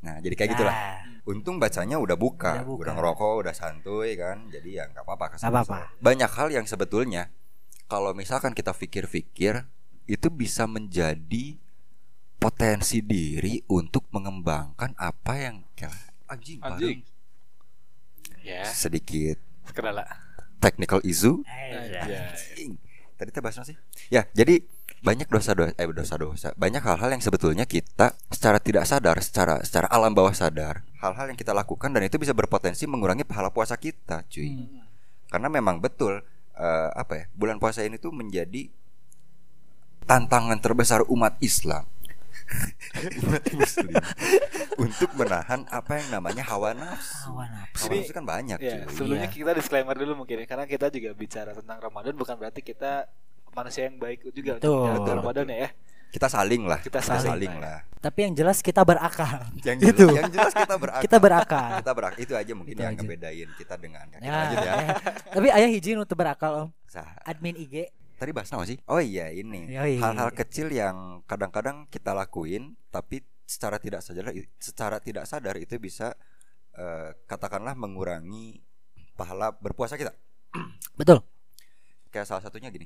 Nah, 0.00 0.16
jadi 0.24 0.32
kayak 0.32 0.50
gitulah. 0.56 0.72
Untung 1.30 1.62
bacanya 1.62 1.96
udah 2.02 2.18
buka, 2.18 2.60
Udah 2.60 2.66
buka. 2.66 2.80
udah 2.82 2.92
ngerokok, 2.98 3.34
udah 3.46 3.54
santuy 3.54 4.18
kan. 4.18 4.50
Jadi 4.50 4.82
ya 4.82 4.90
nggak 4.90 5.06
apa-apa 5.06 5.38
Nggak 5.38 5.46
apa-apa. 5.46 5.78
Banyak 6.02 6.30
hal 6.34 6.48
yang 6.50 6.66
sebetulnya 6.66 7.30
kalau 7.86 8.10
misalkan 8.10 8.50
kita 8.50 8.74
pikir-pikir 8.74 9.62
itu 10.10 10.28
bisa 10.28 10.66
menjadi 10.66 11.54
potensi 12.40 12.98
diri 13.04 13.62
untuk 13.70 14.10
mengembangkan 14.10 14.96
apa 14.98 15.32
yang 15.38 15.56
kayak 15.76 15.94
anjing, 16.26 16.58
baru 16.58 16.72
anjing 16.80 16.98
ya 18.40 18.64
sedikit 18.64 19.36
sekedar 19.68 19.92
lah 19.92 20.08
technical 20.60 21.00
issue. 21.04 21.40
Eh, 21.48 21.96
Anjing. 22.00 22.76
Tadi 23.16 23.28
kita 23.32 23.40
bahas 23.40 23.56
apa 23.60 23.68
sih? 23.68 23.76
Ya, 24.08 24.28
jadi 24.36 24.60
banyak 25.00 25.28
dosa-dosa 25.32 25.72
eh 25.76 25.88
dosa-dosa, 25.88 26.52
banyak 26.56 26.84
hal-hal 26.84 27.08
yang 27.16 27.24
sebetulnya 27.24 27.64
kita 27.64 28.12
secara 28.28 28.60
tidak 28.60 28.84
sadar, 28.84 29.16
secara 29.24 29.64
secara 29.64 29.88
alam 29.88 30.12
bawah 30.12 30.32
sadar, 30.36 30.84
hal-hal 31.00 31.26
yang 31.32 31.38
kita 31.38 31.56
lakukan 31.56 31.88
dan 31.90 32.04
itu 32.04 32.20
bisa 32.20 32.36
berpotensi 32.36 32.84
mengurangi 32.84 33.24
pahala 33.24 33.48
puasa 33.48 33.74
kita, 33.74 34.22
cuy. 34.28 34.52
Hmm. 34.68 34.84
Karena 35.32 35.48
memang 35.48 35.80
betul 35.80 36.20
eh, 36.54 36.88
apa 36.92 37.12
ya? 37.16 37.24
Bulan 37.32 37.56
puasa 37.56 37.80
ini 37.82 37.96
tuh 37.96 38.12
menjadi 38.12 38.68
tantangan 40.04 40.60
terbesar 40.60 41.00
umat 41.08 41.40
Islam. 41.40 41.88
umat 43.30 43.46
muslim 43.54 43.94
untuk 44.84 45.10
menahan 45.14 45.62
apa 45.70 46.02
yang 46.02 46.18
namanya 46.18 46.42
hawa 46.50 46.74
nafsu. 46.74 47.30
Hawa 47.30 47.46
nafsu. 47.46 47.86
Hawa 47.86 47.94
nafsu 47.94 48.12
kan 48.12 48.24
banyak, 48.26 48.58
ya 48.58 48.82
cuy. 48.82 48.90
sebelumnya 48.90 49.28
Iya. 49.30 49.36
kita 49.38 49.50
disclaimer 49.54 49.94
dulu 49.94 50.12
mungkin 50.26 50.42
ya 50.42 50.46
karena 50.50 50.66
kita 50.66 50.90
juga 50.90 51.10
bicara 51.14 51.54
tentang 51.54 51.78
Ramadan 51.78 52.14
bukan 52.18 52.34
berarti 52.34 52.58
kita 52.66 53.06
manusia 53.54 53.86
yang 53.86 54.02
baik 54.02 54.26
juga 54.34 54.58
Betul. 54.58 54.66
untuk 54.66 54.70
menjalankan 54.82 55.06
Betul, 55.06 55.18
Ramadan 55.22 55.46
ya 55.46 55.68
kita 56.10 56.26
saling 56.26 56.62
lah 56.66 56.78
Kita 56.78 56.98
kita 56.98 57.06
saling 57.06 57.30
saling, 57.30 57.54
lah. 57.56 57.80
lah 57.86 58.00
Tapi 58.00 58.18
yang 58.24 58.34
jelas 58.34 58.58
kita 58.60 58.82
berakal. 58.82 59.46
yang 59.62 59.78
Itu. 59.78 60.06
jelas, 60.06 60.16
yang 60.18 60.30
jelas 60.30 60.52
kita 60.52 60.74
berakal 60.74 61.02
Kita 61.02 61.16
berakal. 61.16 61.68
kita 61.78 61.92
berakal 61.92 62.18
itu 62.18 62.32
aja 62.34 62.52
mungkin 62.52 62.74
Itu 62.74 62.82
yang 62.82 62.92
aja. 62.92 63.00
ngebedain 63.00 63.48
kita 63.54 63.74
dengan 63.76 64.04
kita 64.08 64.20
Ya, 64.20 64.32
lanjut 64.34 64.56
ya 64.58 64.72
ya. 64.74 64.88
Tapi 65.30 65.46
ayah 65.48 65.70
hiji 65.70 65.90
nu 65.92 66.02
teu 66.02 66.14
berakal 66.14 66.52
om. 66.56 66.68
Sah. 66.84 67.06
Admin 67.22 67.54
IG. 67.54 67.88
tadi 68.16 68.30
bahas 68.30 68.50
apa 68.50 68.66
sih 68.66 68.76
oh 68.84 69.00
iya 69.00 69.30
ini 69.30 69.64
Yoi. 69.66 69.96
hal-hal 69.96 70.28
kecil 70.30 70.68
yang 70.68 71.24
kadang-kadang 71.24 71.88
kita 71.88 72.12
lakuin 72.12 72.76
tapi 72.88 73.24
secara 73.48 73.80
tidak 73.80 74.04
sadar 74.04 74.28
secara 74.58 75.00
tidak 75.00 75.24
sadar 75.24 75.56
itu 75.56 75.80
bisa 75.80 76.12
eh, 76.74 77.16
katakanlah 77.24 77.72
mengurangi 77.72 78.60
pahala 79.14 79.54
berpuasa 79.54 79.96
kita 79.96 80.12
Betul. 80.94 81.24
kayak 82.08 82.26
salah 82.26 82.40
satunya 82.40 82.68
gini 82.68 82.84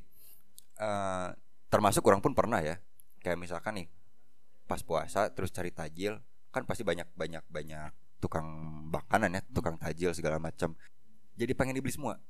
eh 0.77 1.29
termasuk 1.67 2.05
orang 2.05 2.21
pun 2.21 2.31
pernah 2.31 2.63
ya 2.63 2.79
kayak 3.25 3.41
misalkan 3.41 3.81
nih 3.81 3.89
pas 4.69 4.85
puasa 4.85 5.33
terus 5.33 5.49
cari 5.49 5.73
tajil 5.73 6.21
kan 6.53 6.69
pasti 6.69 6.85
banyak 6.85 7.09
banyak 7.17 7.41
banyak 7.49 7.91
tukang 8.21 8.45
makanan 8.93 9.37
ya 9.37 9.43
tukang 9.51 9.81
tajil 9.81 10.13
segala 10.13 10.37
macam 10.37 10.77
jadi 11.35 11.57
pengen 11.57 11.81
dibeli 11.81 11.91
semua 11.91 12.21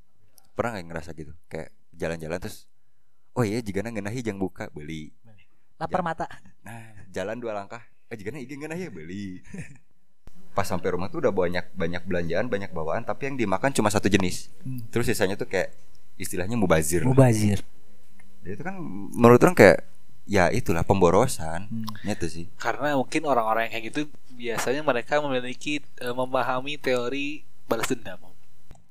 pernah 0.54 0.78
nggak 0.78 0.86
ngerasa 0.86 1.10
gitu 1.12 1.34
kayak 1.50 1.74
jalan-jalan 1.92 2.38
terus 2.38 2.70
oh 3.34 3.42
iya 3.42 3.58
jika 3.58 3.82
ngenahi 3.82 4.22
jang 4.22 4.38
buka 4.38 4.70
beli 4.70 5.10
Lapar 5.74 6.00
Ya. 6.00 6.06
mata. 6.06 6.26
nah 6.62 6.94
jalan 7.10 7.42
dua 7.42 7.52
langkah 7.52 7.82
eh 8.06 8.14
jika 8.14 8.30
iya 8.30 8.46
ngenahi 8.46 8.86
ya 8.86 8.92
beli 8.94 9.42
pas 10.56 10.62
sampai 10.62 10.94
rumah 10.94 11.10
tuh 11.10 11.18
udah 11.18 11.34
banyak 11.34 11.74
banyak 11.74 12.02
belanjaan 12.06 12.46
banyak 12.46 12.70
bawaan 12.70 13.02
tapi 13.02 13.26
yang 13.26 13.34
dimakan 13.34 13.74
cuma 13.74 13.90
satu 13.90 14.06
jenis 14.06 14.54
Hmm. 14.62 14.86
terus 14.94 15.10
sisanya 15.10 15.34
tuh 15.34 15.50
kayak 15.50 15.74
istilahnya 16.14 16.54
mubazir 16.54 17.02
lah. 17.02 17.10
Mubazir. 17.10 17.58
Dia 18.46 18.54
itu 18.54 18.62
kan 18.62 18.78
menurut 19.18 19.42
orang 19.42 19.58
kayak 19.58 19.82
ya 20.25 20.49
itulah 20.52 20.85
pemborosan. 20.85 21.69
Hmm. 21.69 21.87
Nyata 22.04 22.26
sih. 22.28 22.49
Karena 22.57 22.97
mungkin 22.97 23.25
orang-orang 23.28 23.69
yang 23.69 23.73
kayak 23.78 23.87
gitu 23.93 24.00
biasanya 24.35 24.83
mereka 24.83 25.21
memiliki 25.23 25.81
eh, 26.00 26.14
memahami 26.14 26.81
teori 26.81 27.45
balas 27.69 27.88
dendam. 27.88 28.21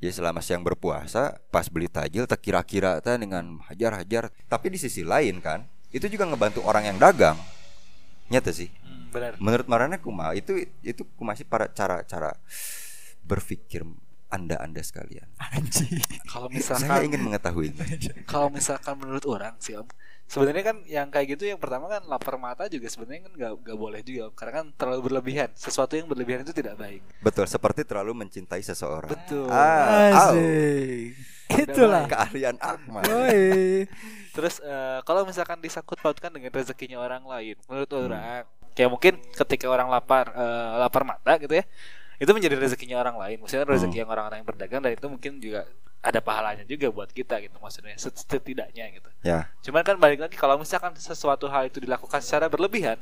Ya 0.04 0.12
selama 0.12 0.44
siang 0.44 0.68
berpuasa 0.68 1.40
pas 1.48 1.72
beli 1.72 1.88
tajil 1.88 2.28
tak 2.28 2.44
kira-kira 2.44 3.00
dengan 3.00 3.60
hajar-hajar. 3.72 4.30
Tapi 4.52 4.76
di 4.76 4.80
sisi 4.82 5.02
lain 5.02 5.40
kan 5.40 5.64
itu 5.96 6.10
juga 6.10 6.28
ngebantu 6.28 6.60
orang 6.66 6.92
yang 6.92 6.98
dagang. 7.00 7.40
Nyata 8.28 8.52
sih. 8.52 8.68
Hmm, 8.84 9.10
benar. 9.14 9.32
Menurut 9.40 9.68
Marana 9.70 9.98
Kuma 10.02 10.36
itu 10.36 10.60
itu 10.84 11.08
masih 11.22 11.48
para 11.48 11.72
cara-cara 11.72 12.36
berpikir 13.24 13.88
anda 14.34 14.58
anda 14.60 14.82
sekalian. 14.82 15.30
Kalau 16.32 16.50
Saya 16.50 16.58
misalkan 16.58 17.00
ingin 17.06 17.22
mengetahui. 17.22 17.70
kalau 18.26 18.50
misalkan 18.50 18.98
menurut 18.98 19.22
orang 19.30 19.54
sih 19.62 19.78
om 19.78 19.86
sebenarnya 20.34 20.64
kan 20.66 20.78
yang 20.84 21.08
kayak 21.08 21.28
gitu 21.32 21.46
yang 21.46 21.56
pertama 21.56 21.86
kan 21.86 22.02
lapar 22.04 22.36
mata 22.36 22.66
juga 22.66 22.90
sebenarnya 22.90 23.22
kan 23.24 23.34
nggak 23.34 23.52
nggak 23.62 23.78
boleh 23.78 24.02
juga 24.02 24.34
karena 24.34 24.54
kan 24.56 24.66
terlalu 24.74 25.02
berlebihan 25.06 25.50
sesuatu 25.54 25.94
yang 25.94 26.10
berlebihan 26.10 26.42
itu 26.42 26.50
tidak 26.52 26.74
baik 26.76 27.06
Betul, 27.22 27.46
seperti 27.46 27.86
terlalu 27.86 28.18
mencintai 28.18 28.60
seseorang. 28.60 29.08
betul 29.08 29.46
Ah. 29.48 30.34
Asik. 30.34 31.14
Itulah. 31.54 32.10
keahlian 32.10 32.58
Akmal. 32.58 33.06
Woi. 33.06 33.86
terus 34.34 34.58
eh, 34.60 35.00
kalau 35.04 35.22
misalkan 35.22 35.62
disangkut 35.62 36.02
pautkan 36.02 36.34
dengan 36.34 36.50
rezekinya 36.50 36.98
orang 36.98 37.22
lain 37.24 37.54
menurut 37.70 37.86
Hmm. 37.88 38.10
orang 38.10 38.50
kayak 38.74 38.90
mungkin 38.90 39.14
ketika 39.30 39.70
orang 39.70 39.86
lapar 39.88 40.34
eh, 40.34 40.72
lapar 40.80 41.06
mata 41.06 41.38
gitu 41.38 41.54
ya 41.54 41.62
itu 42.18 42.32
menjadi 42.32 42.58
rezekinya 42.58 42.98
orang 42.98 43.14
lain 43.16 43.38
maksudnya 43.38 43.64
Hmm. 43.64 43.74
rezeki 43.78 44.02
yang 44.02 44.10
orang-orang 44.10 44.42
yang 44.42 44.50
berdagang 44.50 44.82
dan 44.82 44.92
itu 44.92 45.06
mungkin 45.06 45.38
juga 45.38 45.70
ada 46.04 46.20
pahalanya 46.20 46.62
juga 46.64 46.92
buat 46.92 47.08
kita 47.08 47.40
gitu 47.40 47.56
maksudnya 47.58 47.96
set- 47.96 48.20
setidaknya 48.20 48.92
gitu 48.92 49.08
Ya, 49.24 49.48
Cuman 49.64 49.82
kan 49.82 49.96
balik 49.96 50.20
lagi 50.20 50.36
kalau 50.36 50.60
misalkan 50.60 50.92
sesuatu 50.94 51.48
hal 51.48 51.66
itu 51.66 51.80
dilakukan 51.80 52.20
secara 52.20 52.46
berlebihan, 52.46 53.00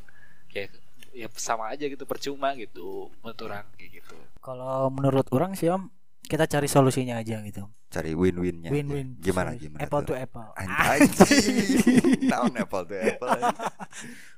ya 0.50 0.70
ya 1.12 1.26
sama 1.34 1.68
aja 1.68 1.84
gitu 1.84 2.06
percuma 2.06 2.54
gitu 2.54 3.10
menurut 3.20 3.42
orang 3.42 3.66
kayak 3.74 4.00
gitu. 4.00 4.16
Kalau 4.38 4.88
menurut 4.88 5.26
orang 5.30 5.58
sih 5.58 5.68
om, 5.68 5.90
kita 6.24 6.46
cari 6.46 6.66
solusinya 6.66 7.18
aja 7.18 7.42
gitu. 7.42 7.66
cari 7.90 8.14
win-winnya. 8.14 8.70
aja. 8.70 8.78
Win-win. 8.78 9.20
Gimana 9.20 9.52
Solusi. 9.52 9.66
gimana? 9.68 9.82
Apple 9.84 10.00
tuh? 10.00 10.08
to 10.08 10.14
apple. 10.16 10.48
Anjing. 10.56 11.12
Naon 12.32 12.54
apple 12.56 12.84
to 12.86 12.96
apple. 12.96 13.30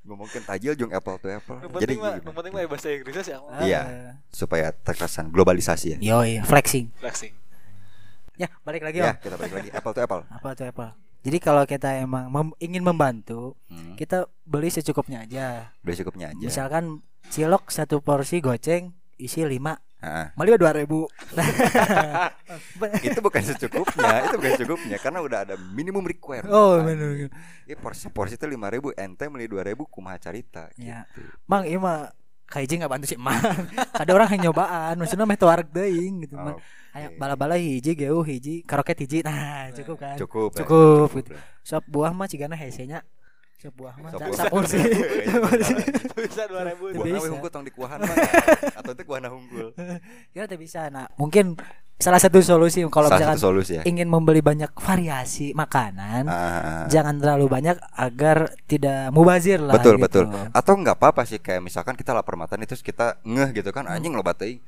Ngomongin 0.02 0.42
tajil 0.50 0.74
jeung 0.74 0.90
apple 0.90 1.20
to 1.20 1.28
apple. 1.30 1.60
Yang 1.62 1.72
Jadi 1.80 1.94
gimana? 1.94 2.16
yang 2.18 2.34
penting 2.34 2.52
mah 2.52 2.64
bahasa 2.66 2.88
Inggrisnya 2.90 3.24
sih 3.24 3.34
Ah. 3.36 3.62
Iya. 3.62 3.82
supaya 4.28 4.74
terkesan 4.74 5.30
globalisasi 5.30 5.88
ya. 5.94 5.98
Yoi, 6.02 6.42
flexing. 6.42 6.90
flexing. 6.98 7.36
Ya, 8.36 8.50
balik 8.62 8.82
lagi 8.82 8.98
om. 9.00 9.06
Ya, 9.06 9.14
kita 9.16 9.36
balik 9.36 9.54
lagi 9.54 9.70
apple 9.70 9.94
to 9.94 10.02
apple. 10.02 10.22
Apple 10.36 10.54
to 10.54 10.64
apple. 10.64 10.92
Jadi 11.22 11.38
kalau 11.40 11.64
kita 11.64 11.96
emang 11.96 12.28
mem- 12.28 12.58
ingin 12.60 12.82
membantu, 12.82 13.56
Hmm. 13.66 13.96
kita 13.96 14.26
beli 14.44 14.68
secukupnya 14.68 15.24
aja. 15.24 15.72
Beli 15.80 15.96
cukupnya 15.96 16.30
aja. 16.30 16.44
Misalkan 16.44 17.00
cilok 17.26 17.70
satu 17.70 18.00
porsi 18.00 18.38
goceng 18.38 18.92
isi 19.16 19.42
5 19.42 19.80
Heeh. 20.04 20.36
Malah 20.36 20.60
dua 20.60 20.72
ribu. 20.76 21.08
itu 23.02 23.20
bukan 23.20 23.40
secukupnya, 23.42 24.16
itu 24.26 24.36
bukan 24.36 24.52
secukupnya 24.54 24.98
karena 25.00 25.20
udah 25.20 25.40
ada 25.44 25.56
minimum 25.56 26.04
requirement. 26.04 26.52
oh 26.52 26.76
benar. 26.78 27.32
Ya 27.64 27.76
porsi 27.78 28.10
porsi 28.10 28.36
itu 28.36 28.44
5000 28.44 28.60
ente 28.94 29.24
beli 29.26 29.48
2000 29.48 29.80
kumaha 29.86 30.20
carita 30.20 30.68
Ya. 30.76 31.08
gitu. 31.08 31.24
Mang 31.46 31.64
iya 31.64 31.80
mah 31.80 32.12
kaiji 32.46 32.78
nggak 32.78 32.92
bantu 32.92 33.06
sih 33.06 33.18
mang. 33.18 33.40
Ada 34.02 34.12
orang 34.12 34.30
yang 34.34 34.50
nyobaan, 34.50 34.96
maksudnya 34.96 35.26
meh 35.26 35.36
tuareg 35.36 35.70
deing 35.70 36.24
gitu. 36.24 36.36
Man. 36.36 36.60
Aya 36.94 37.10
bala-bala 37.12 37.58
hiji 37.58 37.94
geuh 37.94 38.22
hiji 38.22 38.62
karoket 38.62 39.00
hiji. 39.00 39.26
Nah, 39.26 39.74
cukup 39.74 39.98
kan. 39.98 40.16
cukup. 40.16 40.50
ya, 40.52 40.58
Cukup, 40.62 41.08
gitu. 41.18 41.34
lah. 41.34 41.44
Sop 41.62 41.84
buah 41.86 42.14
mah 42.14 42.30
cigana 42.30 42.54
hesenya. 42.54 43.02
Sop 43.58 43.74
buah 43.74 43.98
mah 43.98 44.14
Sop 44.14 44.22
sa- 44.22 44.28
buah. 44.28 44.38
sapursi. 44.38 44.78
Bisa 46.20 46.46
2000 46.46 46.94
Buah 46.94 47.06
nawe 47.10 47.28
hungkul 47.28 47.50
tong 47.50 47.66
di 47.66 47.74
kuahan 47.74 47.98
mah. 47.98 48.16
Atau 48.78 48.94
itu 48.94 49.04
kuahna 49.04 49.34
hungkul. 49.34 49.74
Kita 50.30 50.46
teh 50.46 50.60
bisa. 50.60 50.94
Nah, 50.94 51.10
mungkin 51.18 51.58
salah 52.04 52.20
satu 52.20 52.38
solusi 52.38 52.84
kalau 52.86 53.08
misalkan 53.08 53.40
solusi 53.40 53.80
ya. 53.80 53.84
ingin 53.84 54.06
membeli 54.06 54.40
banyak 54.40 54.68
variasi 54.76 55.54
makanan, 55.54 56.24
Ah, 56.26 56.84
jangan 56.86 57.16
terlalu 57.16 57.48
banyak 57.48 57.80
agar 57.94 58.38
tidak 58.66 59.10
mubazir 59.10 59.58
lah. 59.58 59.74
betul 59.74 59.96
gitu. 59.96 60.04
betul. 60.22 60.24
Atau 60.52 60.74
nggak 60.76 60.96
apa-apa 60.96 61.24
sih 61.24 61.40
kayak 61.40 61.62
misalkan 61.62 61.96
kita 61.96 62.12
lapar 62.12 62.36
mata 62.36 62.54
nih 62.54 62.68
terus 62.68 62.82
kita 62.82 63.24
ngeh 63.24 63.56
gitu 63.56 63.70
kan 63.70 63.88
anjing 63.88 64.12
loba 64.12 64.34
teuing. 64.34 64.60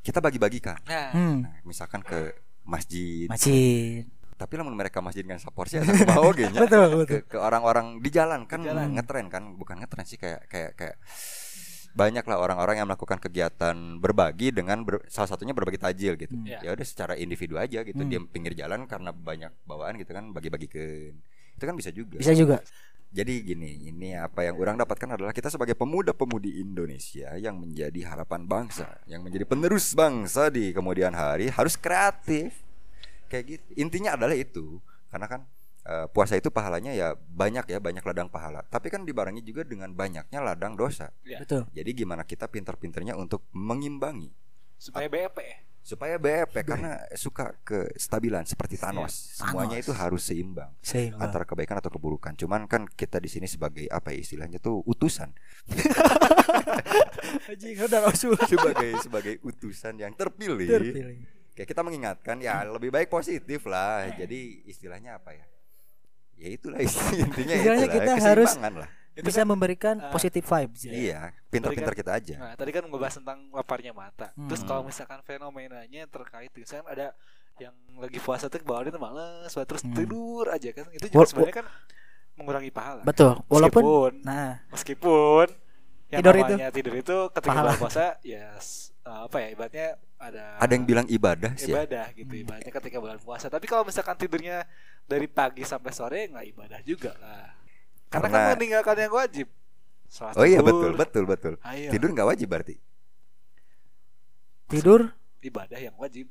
Kita 0.00 0.18
bagi-bagikan. 0.18 0.82
Nah, 0.82 1.08
Hmm, 1.10 1.46
Nah, 1.46 1.62
misalkan 1.62 2.02
ke 2.02 2.34
masjid. 2.64 3.26
masjid. 3.26 4.02
Tapi 4.32 4.52
lamun 4.52 4.74
mereka 4.74 4.98
masjid 4.98 5.22
saporsi 5.36 5.78
asa 5.78 5.94
mau 6.10 6.26
ge 6.30 6.50
nya. 6.50 6.58
Betul, 6.66 6.90
betul. 6.98 7.22
Ke, 7.22 7.30
ke 7.30 7.38
orang-orang 7.38 8.02
di 8.02 8.10
jalan 8.10 8.42
kan 8.42 8.58
Di 8.58 8.66
jalan. 8.66 8.90
ngetren 8.92 9.30
kan, 9.30 9.54
bukan 9.54 9.78
ngetren 9.78 10.02
sih 10.02 10.18
kayak 10.18 10.42
kayak 10.46 10.70
kayak 10.74 10.96
banyak 11.92 12.24
lah 12.24 12.38
orang-orang 12.40 12.80
yang 12.80 12.88
melakukan 12.88 13.20
kegiatan 13.20 13.76
berbagi 14.00 14.48
dengan 14.48 14.80
ber- 14.80 15.04
salah 15.12 15.28
satunya 15.28 15.52
berbagi 15.52 15.76
tajil 15.76 16.16
gitu. 16.16 16.32
Hmm. 16.32 16.48
Ya. 16.48 16.60
Ya 16.64 16.70
udah 16.72 16.86
secara 16.88 17.14
individu 17.20 17.60
aja 17.60 17.84
gitu. 17.84 18.00
Hmm. 18.00 18.08
Dia 18.08 18.20
pinggir 18.24 18.56
jalan 18.56 18.88
karena 18.88 19.12
banyak 19.12 19.52
bawaan 19.68 20.00
gitu 20.00 20.10
kan 20.12 20.32
bagi-bagikan. 20.32 21.12
Itu 21.56 21.64
kan 21.68 21.76
bisa 21.76 21.92
juga. 21.92 22.16
Bisa 22.16 22.32
juga. 22.32 22.64
Jadi 23.12 23.44
gini, 23.44 23.92
ini 23.92 24.16
apa 24.16 24.40
yang 24.40 24.56
orang 24.56 24.80
dapatkan 24.80 25.20
adalah 25.20 25.36
kita 25.36 25.52
sebagai 25.52 25.76
pemuda-pemudi 25.76 26.64
Indonesia 26.64 27.36
yang 27.36 27.60
menjadi 27.60 28.08
harapan 28.08 28.48
bangsa, 28.48 28.88
yang 29.04 29.20
menjadi 29.20 29.44
penerus 29.44 29.92
bangsa 29.92 30.48
di 30.48 30.72
kemudian 30.72 31.12
hari 31.12 31.52
harus 31.52 31.76
kreatif. 31.76 32.56
Kayak 33.28 33.44
gitu. 33.60 33.68
Intinya 33.76 34.16
adalah 34.16 34.32
itu. 34.32 34.80
Karena 35.12 35.28
kan 35.28 35.44
eh, 35.82 36.06
puasa 36.10 36.34
itu 36.34 36.48
pahalanya 36.48 36.94
ya 36.94 37.14
banyak 37.14 37.66
ya, 37.68 37.78
banyak 37.78 38.02
ladang 38.02 38.28
pahala. 38.28 38.62
Tapi 38.66 38.88
kan 38.88 39.02
dibarengi 39.02 39.42
juga 39.42 39.62
dengan 39.62 39.90
banyaknya 39.92 40.38
ladang 40.40 40.74
dosa. 40.74 41.10
ya. 41.22 41.42
Betul. 41.42 41.66
Jadi 41.70 41.90
gimana 41.92 42.22
kita 42.22 42.46
pinter-pinternya 42.46 43.14
untuk 43.14 43.46
mengimbangi 43.52 44.30
supaya 44.78 45.06
BEP 45.06 45.38
ya. 45.38 45.58
supaya 45.82 46.14
BEP 46.14 46.62
karena 46.62 46.94
suka 47.18 47.58
kestabilan 47.66 48.46
seperti 48.46 48.78
Thanos. 48.78 49.34
Semuanya 49.34 49.78
Thanos. 49.78 49.86
itu 49.86 49.92
harus 49.94 50.22
seimbang 50.22 50.70
Seimbang. 50.78 51.18
antara 51.26 51.42
kebaikan 51.42 51.78
atau 51.82 51.90
keburukan. 51.90 52.38
Cuman 52.38 52.70
kan 52.70 52.86
kita 52.86 53.18
di 53.18 53.26
sini 53.26 53.50
sebagai 53.50 53.90
apa 53.90 54.14
ya 54.14 54.22
istilahnya 54.22 54.62
tuh 54.62 54.78
utusan. 54.86 55.34
Sebagai 58.46 58.90
sebagai 59.02 59.34
utusan 59.42 59.98
yang 59.98 60.12
terpilih. 60.14 60.68
Terpilih. 60.70 61.18
Kayak 61.52 61.68
kita 61.68 61.82
mengingatkan 61.84 62.36
ya 62.40 62.64
lebih 62.64 62.88
baik 62.88 63.12
positif 63.12 63.66
lah. 63.68 64.08
Jadi 64.16 64.64
istilahnya 64.66 65.20
apa 65.20 65.36
ya? 65.36 65.44
Ya 66.36 66.48
itulah 66.52 66.78
intinya 66.84 67.54
Istilahnya 67.54 67.86
itulah, 67.86 67.96
kita 68.02 68.12
harus 68.18 68.52
lah. 68.58 68.88
Itu 69.12 69.28
Bisa 69.28 69.44
kan, 69.44 69.48
memberikan 69.52 69.94
ah, 70.00 70.08
positive 70.08 70.40
vibes. 70.40 70.80
ya. 70.88 70.92
Iya, 70.92 71.20
pintar-pintar 71.52 71.92
kita 71.92 72.16
aja. 72.16 72.34
Nah, 72.40 72.52
tadi 72.56 72.70
kan 72.72 72.82
ngebahas 72.88 73.20
tentang 73.20 73.38
laparnya 73.52 73.92
mata. 73.92 74.32
Terus 74.32 74.64
Hmm. 74.64 74.68
kalau 74.72 74.82
misalkan 74.88 75.20
fenomenanya 75.20 76.08
terkait 76.08 76.48
misalkan 76.56 76.88
ada 76.88 77.12
yang 77.60 77.76
lagi 78.00 78.16
puasa 78.16 78.48
tuh 78.48 78.64
bawaannya 78.64 78.96
males, 78.96 79.52
terus 79.52 79.84
Hmm. 79.84 79.92
tidur 79.92 80.48
aja 80.48 80.72
kan. 80.72 80.88
Itu 80.96 81.12
juga 81.12 81.28
sebenarnya 81.28 81.56
kan 81.60 81.66
mengurangi 82.40 82.72
pahala. 82.72 83.04
Betul. 83.04 83.36
Walaupun 83.52 83.84
Meskipun 83.84 84.12
nah, 84.24 84.64
meskipun 84.72 85.46
yang 86.12 86.20
Tidur 86.20 86.34
itu. 86.36 86.54
tidur 86.70 86.94
itu 86.94 87.16
ketika 87.32 87.56
bulan 87.56 87.76
puasa 87.78 88.04
ya 88.20 88.52
uh, 89.02 89.20
apa 89.24 89.36
ya 89.38 89.48
ibaratnya 89.50 89.88
ada 90.16 90.44
Ada 90.56 90.72
yang 90.72 90.84
bilang 90.84 91.06
ibadah 91.08 91.52
sih. 91.56 91.66
ya. 91.66 91.82
ibadah 91.82 92.06
gitu 92.12 92.30
Hmm. 92.30 92.42
ibaratnya 92.44 92.70
ketika 92.70 92.96
bulan 92.98 93.18
puasa 93.18 93.48
tapi 93.48 93.64
kalau 93.64 93.82
misalkan 93.82 94.14
tidurnya 94.14 94.68
dari 95.02 95.26
pagi 95.26 95.62
sampai 95.62 95.90
sore 95.90 96.28
nggak 96.28 96.46
ibadah 96.48 96.80
juga 96.82 97.16
lah 97.16 97.48
Karena, 98.06 98.28
Karena- 98.28 98.44
kan 98.44 98.54
meninggalkan 98.54 98.96
yang 98.98 99.14
wajib. 99.14 99.48
Sholat 100.06 100.36
Oh 100.36 100.44
iya 100.44 100.60
betul 100.60 100.92
betul 100.92 101.24
betul. 101.24 101.54
Ayo. 101.62 101.88
Tidur 101.88 102.12
nggak 102.12 102.28
wajib 102.28 102.44
berarti. 102.46 102.76
Tidur 104.68 105.00
ibadah 105.40 105.78
yang 105.78 105.96
wajib. 105.96 106.28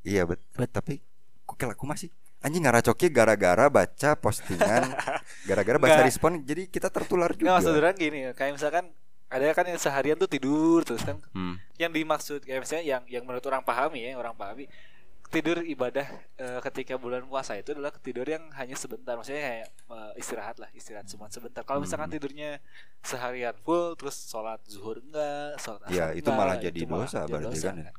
Iya 0.00 0.24
betul. 0.24 0.44
Bet- 0.54 0.68
Tapi 0.70 0.94
kok 1.42 1.56
kayak 1.56 1.72
aku 1.72 1.84
masih 1.84 2.08
anjing 2.40 2.62
ngaracoknya 2.62 3.08
gara-gara 3.10 3.66
baca 3.68 4.10
postingan, 4.14 4.82
gara-gara 5.48 5.76
baca 5.76 5.92
Nggak. 5.94 6.06
respon, 6.06 6.40
jadi 6.40 6.64
kita 6.66 6.88
tertular 6.88 7.30
Nggak 7.30 7.40
juga. 7.42 7.52
maksud 7.54 7.74
orang 7.74 7.94
gini, 7.94 8.18
kayak 8.32 8.52
misalkan 8.56 8.84
ada 9.26 9.46
kan 9.52 9.62
yang 9.62 9.76
seharian 9.76 10.16
tuh 10.16 10.26
tidur 10.26 10.82
terus 10.82 11.00
kan 11.00 11.20
Hmm. 11.30 11.54
yang 11.76 11.88
dimaksud 11.88 12.42
kayak 12.42 12.60
misalnya 12.60 12.82
yang 12.84 13.02
yang 13.06 13.22
menurut 13.22 13.44
orang 13.44 13.62
pahami 13.62 14.02
ya 14.02 14.16
orang 14.16 14.34
pahami 14.34 14.66
tidur 15.30 15.62
ibadah 15.62 16.02
eh, 16.34 16.58
ketika 16.60 16.98
bulan 16.98 17.22
puasa 17.22 17.54
itu 17.54 17.70
adalah 17.70 17.94
tidur 17.94 18.26
yang 18.26 18.50
hanya 18.50 18.74
sebentar 18.74 19.14
maksudnya 19.14 19.38
kayak 19.40 19.66
eh, 19.70 20.12
istirahat 20.18 20.58
lah 20.58 20.66
istirahat 20.72 21.06
cuma 21.06 21.28
sebentar 21.28 21.62
kalau 21.62 21.78
misalkan 21.78 22.10
Hmm. 22.10 22.16
tidurnya 22.16 22.58
seharian 23.00 23.54
full 23.60 23.94
terus 23.94 24.18
sholat 24.18 24.58
zuhur 24.66 24.98
enggak 24.98 25.54
sholat 25.56 25.80
asar 25.84 25.94
Ya, 25.94 26.06
itu 26.10 26.26
enggak, 26.26 26.34
malah 26.36 26.56
jadi 26.58 26.80
malah 26.82 27.06
dosa 27.06 27.18
jadi 27.20 27.30
berarti 27.30 27.46
dosa, 27.54 27.66
kan 27.68 27.76
ya. 27.78 27.90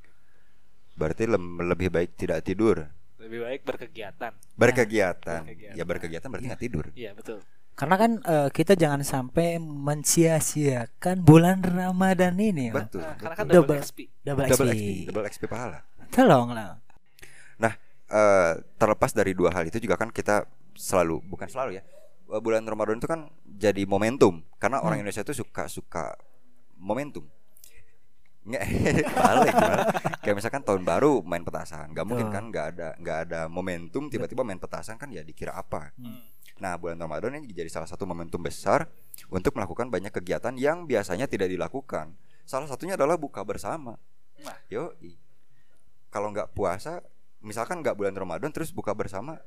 Berarti 0.91 1.23
lem- 1.25 1.59
lebih 1.63 1.89
baik 1.89 2.11
tidak 2.15 2.39
tidur, 2.43 2.91
lebih 3.21 3.39
baik 3.45 3.61
berkegiatan 3.63 4.33
berkegiatan. 4.57 5.41
Berkegiatan. 5.45 5.77
Ya 5.77 5.83
berkegiatan 5.85 6.27
berarti 6.27 6.45
nggak 6.49 6.61
tidur. 6.61 6.85
iya 6.93 7.13
betul 7.13 7.39
karena 7.71 7.95
kan 7.97 8.11
eh, 8.21 8.49
kita 8.51 8.73
jangan 8.75 9.01
sampai 9.01 9.57
mensia-siakan 9.57 11.23
bulan 11.23 11.63
Ramadan 11.63 12.35
ini 12.37 12.69
ya. 12.69 12.73
Betul. 12.77 13.01
Nah, 13.01 13.15
karena 13.17 13.35
kan 13.35 13.45
betul. 13.47 13.55
double, 13.63 13.77
Double. 13.79 13.81
XP 13.81 13.99
Double, 14.21 14.45
double 14.45 14.69
XP. 14.69 14.75
XP, 14.75 15.07
double 15.09 15.25
XP 15.25 15.43
pahala. 15.47 15.79
Tolonglah. 16.11 16.77
Nah, 17.57 17.73
eh, 18.05 18.51
terlepas 18.75 19.11
dari 19.11 19.31
dua 19.31 19.49
hal 19.49 19.65
itu 19.65 19.79
juga 19.79 19.95
kan 19.95 20.11
kita 20.11 20.45
selalu 20.75 21.23
bukan 21.25 21.47
selalu 21.47 21.79
ya. 21.79 21.83
eh, 22.27 22.41
Bulan 22.43 22.63
Ramadan 22.63 22.99
itu 22.99 23.07
kan 23.07 23.27
jadi 23.45 23.83
momentum 23.87 24.43
karena 24.55 24.79
orang 24.79 24.99
Hmm. 24.99 25.07
Indonesia 25.07 25.23
itu 25.23 25.33
suka 25.33 25.65
suka 25.65 26.15
momentum. 26.77 27.25
Nggak, 28.41 28.63
balik 29.21 29.53
gimana? 29.53 29.83
Kayak 30.25 30.35
misalkan 30.41 30.61
tahun 30.65 30.81
baru 30.81 31.21
main 31.21 31.45
petasan, 31.45 31.93
nggak 31.93 32.05
mungkin 32.09 32.27
kan 32.33 32.43
nggak 32.49 32.65
ada 32.73 32.87
nggak 32.97 33.17
ada 33.29 33.41
momentum 33.45 34.09
tiba-tiba 34.09 34.41
main 34.41 34.57
petasan 34.57 34.97
kan 34.97 35.13
ya 35.13 35.21
dikira 35.21 35.53
apa? 35.53 35.93
Hmm. 35.97 36.25
Nah, 36.61 36.77
bulan 36.77 36.97
Ramadan 36.97 37.41
ini 37.41 37.49
jadi 37.53 37.69
salah 37.73 37.89
satu 37.89 38.05
momentum 38.05 38.37
besar 38.41 38.85
untuk 39.33 39.57
melakukan 39.57 39.89
banyak 39.89 40.13
kegiatan 40.13 40.53
yang 40.57 40.85
biasanya 40.85 41.25
tidak 41.25 41.49
dilakukan. 41.49 42.13
Salah 42.45 42.69
satunya 42.69 42.93
adalah 42.93 43.17
buka 43.17 43.41
bersama. 43.41 43.97
Nah. 44.45 44.57
Yo, 44.69 44.93
kalau 46.13 46.29
nggak 46.29 46.53
puasa, 46.53 47.01
misalkan 47.41 47.81
nggak 47.81 47.97
bulan 47.97 48.13
Ramadan 48.13 48.53
terus 48.53 48.69
buka 48.69 48.93
bersama, 48.93 49.41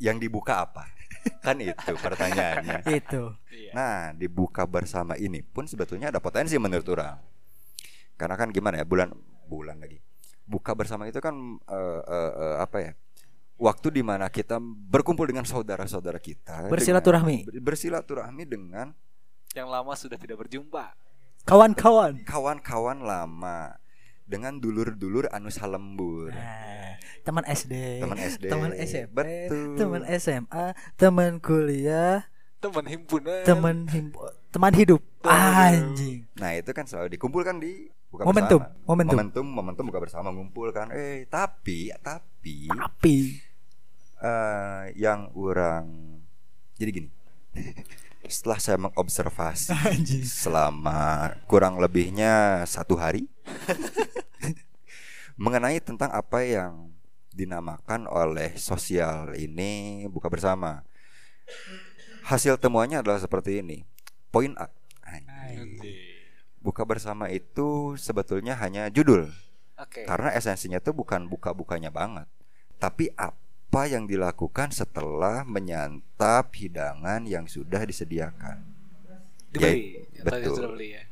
yang 0.00 0.16
dibuka 0.16 0.64
apa? 0.64 0.88
kan 1.44 1.60
itu 1.60 1.92
pertanyaannya. 2.00 2.88
Itu. 3.04 3.36
iya 3.52 3.72
Nah, 3.76 3.96
dibuka 4.16 4.64
bersama 4.64 5.20
ini 5.20 5.44
pun 5.44 5.68
sebetulnya 5.68 6.08
ada 6.08 6.24
potensi 6.24 6.56
menurut 6.56 6.88
orang. 6.88 7.20
Karena 8.20 8.36
kan 8.36 8.52
gimana 8.52 8.76
ya 8.76 8.84
bulan 8.84 9.08
bulan 9.48 9.80
lagi. 9.80 9.96
Buka 10.44 10.76
bersama 10.76 11.08
itu 11.08 11.16
kan 11.18 11.32
eh, 11.64 12.00
eh, 12.04 12.32
eh, 12.36 12.56
apa 12.60 12.76
ya? 12.78 12.92
Waktu 13.56 13.88
di 13.90 14.02
mana 14.02 14.28
kita 14.28 14.60
berkumpul 14.60 15.24
dengan 15.24 15.44
saudara-saudara 15.44 16.20
kita. 16.20 16.68
Bersilaturahmi. 16.68 17.48
dengan- 17.48 17.64
bersilaturahmi 17.64 18.44
dengan 18.44 18.92
yang 19.52 19.66
lama 19.66 19.92
sudah 19.94 20.16
tidak 20.16 20.36
berjumpa 20.38 20.92
Kawan-kawan. 21.44 22.20
kawan-kawan 22.22 23.00
lama, 23.00 23.74
dengan 24.22 24.54
dulur-dulur 24.54 25.26
anu 25.28 25.50
salembur. 25.50 26.30
Nah, 26.30 26.94
teman 27.20 27.42
SD, 27.44 27.98
Teman 27.98 28.16
SD. 28.16 28.44
teman 28.46 28.70
SMP, 28.72 29.18
Betul. 29.48 29.74
teman 29.74 30.02
SMA, 30.06 30.64
teman 30.94 31.32
kuliah, 31.36 32.30
teman 32.60 32.84
himpunan 32.86 33.42
teman 33.42 33.76
himpu- 33.88 34.22
teman 34.48 34.72
hidup. 34.72 35.02
Anjing. 35.20 36.30
Nah 36.34 36.54
itu 36.54 36.70
kan 36.70 36.86
selalu 36.86 37.12
dikumpulkan 37.12 37.58
di 37.58 37.90
buka 38.10 38.26
Momentum, 38.26 38.60
bersama. 38.60 38.84
momentum. 38.86 39.16
momentum, 39.16 39.46
momentum 39.46 39.84
buka 39.86 40.00
bersama 40.02 40.28
ngumpul 40.34 40.74
kan. 40.74 40.90
Eh 40.90 41.24
tapi, 41.30 41.94
tapi 42.02 42.66
Tapi 42.66 43.16
eh 44.20 44.84
yang 44.98 45.30
orang 45.32 45.86
jadi 46.76 46.90
gini. 46.90 47.08
Setelah 48.30 48.60
saya 48.60 48.76
mengobservasi 48.76 49.72
selama 50.44 51.32
kurang 51.48 51.80
lebihnya 51.80 52.62
satu 52.68 53.00
hari 53.00 53.26
mengenai 55.40 55.80
tentang 55.80 56.12
apa 56.12 56.44
yang 56.44 56.92
dinamakan 57.32 58.04
oleh 58.10 58.54
sosial 58.60 59.32
ini 59.38 60.04
buka 60.10 60.28
bersama. 60.28 60.84
Hasil 62.28 62.60
temuannya 62.60 63.00
adalah 63.00 63.18
seperti 63.18 63.64
ini. 63.64 63.82
Poin 64.30 64.52
A. 64.60 64.68
Anjing. 65.02 66.09
Buka 66.60 66.84
bersama 66.84 67.32
itu 67.32 67.96
sebetulnya 67.96 68.52
hanya 68.60 68.92
judul 68.92 69.32
oke 69.80 70.04
karena 70.04 70.28
esensinya 70.36 70.76
itu 70.76 70.92
bukan 70.92 71.24
buka-bukanya 71.24 71.88
banget, 71.88 72.28
tapi 72.76 73.08
apa 73.16 73.88
yang 73.88 74.04
dilakukan 74.04 74.68
setelah 74.68 75.40
menyantap 75.48 76.52
hidangan 76.52 77.24
yang 77.24 77.48
sudah 77.48 77.80
disediakan. 77.88 78.60
dibeli 79.50 80.04
Ya, 80.12 80.22
betul. 80.28 80.52
sudah 80.52 80.70
beli 80.76 80.88
ya 80.94 81.02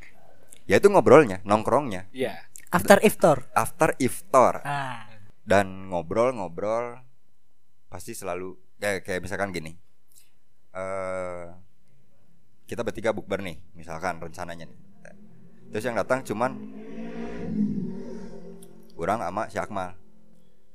Yaitu 0.69 0.85
ngobrolnya, 0.93 1.41
nongkrongnya, 1.41 2.05
iya 2.13 2.45
after 2.69 3.01
iftar. 3.01 3.49
after 3.57 3.97
iftar 3.97 4.61
Ah, 4.61 5.09
dan 5.41 5.89
ngobrol-ngobrol 5.89 7.01
pasti 7.89 8.13
selalu 8.13 8.53
ya 8.77 9.01
kayak 9.01 9.25
misalkan 9.25 9.49
gini. 9.49 9.73
eh 10.69 11.45
kita 12.69 12.85
bertiga 12.85 13.09
bukber 13.09 13.41
nih, 13.41 13.57
misalkan 13.73 14.21
rencananya 14.21 14.69
nih. 14.69 14.77
Terus 15.69 15.83
yang 15.85 15.97
datang 15.97 16.25
cuman 16.25 16.51
orang 18.99 19.19
sama 19.23 19.43
si 19.47 19.57
Akmal. 19.61 19.95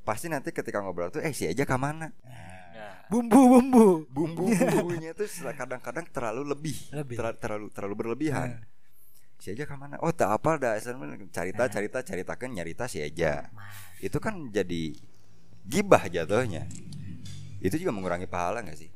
Pasti 0.04 0.28
nanti 0.28 0.52
ketika 0.52 0.80
ngobrol 0.80 1.10
tuh 1.10 1.20
eh 1.24 1.32
si 1.32 1.48
aja 1.48 1.64
ke 1.64 1.76
mana? 1.76 2.12
nah 2.24 2.94
bumbu-bumbu. 3.08 4.08
Bumbu-bumbunya 4.08 5.12
tuh 5.12 5.28
kadang-kadang 5.52 6.06
terlalu 6.08 6.42
lebih, 6.56 6.76
Lebih. 6.92 7.16
Ter- 7.20 7.38
terlalu 7.40 7.66
terlalu 7.72 7.94
berlebihan. 7.94 8.64
Si 9.40 9.52
aja 9.52 9.66
ke 9.66 9.76
mana? 9.76 10.00
Oh, 10.00 10.14
tak 10.14 10.30
apa 10.30 10.56
dah 10.56 10.74
cerita 11.28 11.68
cerita 11.68 11.98
ceritakan 12.00 12.48
nyarita 12.54 12.88
si 12.88 13.02
aja. 13.02 13.50
Itu 14.00 14.22
kan 14.22 14.48
jadi 14.52 14.94
gibah 15.64 16.06
jatuhnya. 16.08 16.68
Itu 17.64 17.80
juga 17.80 17.92
mengurangi 17.96 18.28
pahala 18.28 18.60
nggak 18.60 18.78
sih? 18.78 18.93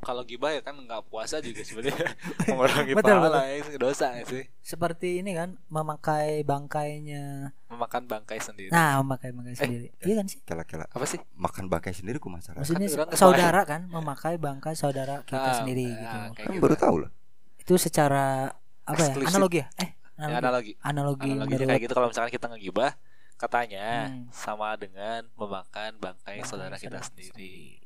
Kalau 0.00 0.22
gibah 0.22 0.48
ya 0.48 0.60
kan 0.60 0.74
nggak 0.74 1.06
puasa 1.06 1.38
juga 1.38 1.60
sebenarnya 1.60 2.08
mengurangi 2.48 2.92
Betul, 2.92 3.20
pahala 3.20 3.44
ya 3.44 3.60
dosa 3.76 4.16
ya 4.16 4.24
sih 4.24 4.44
Seperti 4.60 5.20
ini 5.20 5.32
kan 5.32 5.60
memakai 5.66 6.40
bangkainya. 6.40 7.52
memakan 7.66 8.02
bangkai 8.04 8.38
sendiri 8.38 8.70
Nah, 8.70 8.98
memakai 8.98 9.30
bangkai 9.30 9.56
sendiri. 9.56 9.86
Iya 10.00 10.14
kan 10.16 10.26
sih? 10.26 10.38
Kela-kela 10.42 10.84
apa 10.86 11.04
sih 11.04 11.20
makan 11.32 11.66
bangkai 11.66 11.92
sendiri 11.92 12.16
ku 12.16 12.28
masalah. 12.28 12.60
Maksudnya 12.60 12.86
Kan 12.86 12.98
orang 13.02 13.14
saudara 13.14 13.60
kan 13.62 13.80
memakai 13.86 14.34
bangkai 14.36 14.74
saudara 14.74 15.20
kita 15.22 15.40
Ah, 15.42 15.56
sendiri 15.60 15.86
ah, 15.86 15.96
gitu. 15.96 16.18
Kan 16.34 16.50
gitu. 16.50 16.62
baru 16.62 16.74
tahu 16.74 16.96
loh. 17.06 17.10
Itu 17.56 17.74
secara 17.76 18.50
apa 18.84 18.96
ya? 18.96 19.06
Eksklusif. 19.10 19.30
Analogi 19.30 19.58
ya? 19.60 19.68
Eh, 19.78 19.90
Ya, 20.20 20.36
analogi. 20.36 20.76
analogi 20.84 21.32
Analogi, 21.32 21.64
kayak 21.64 21.80
gitu 21.80 21.94
kalau 21.96 22.12
misalkan 22.12 22.28
kita 22.28 22.52
ngegibah 22.52 22.92
katanya 23.36 24.12
Hmm. 24.12 24.28
sama 24.28 24.76
dengan 24.76 25.24
memakan 25.32 25.96
bangkai 25.96 26.44
Bangkai 26.44 26.44
saudara 26.44 26.76
kita 26.76 27.00
sendiri 27.00 27.79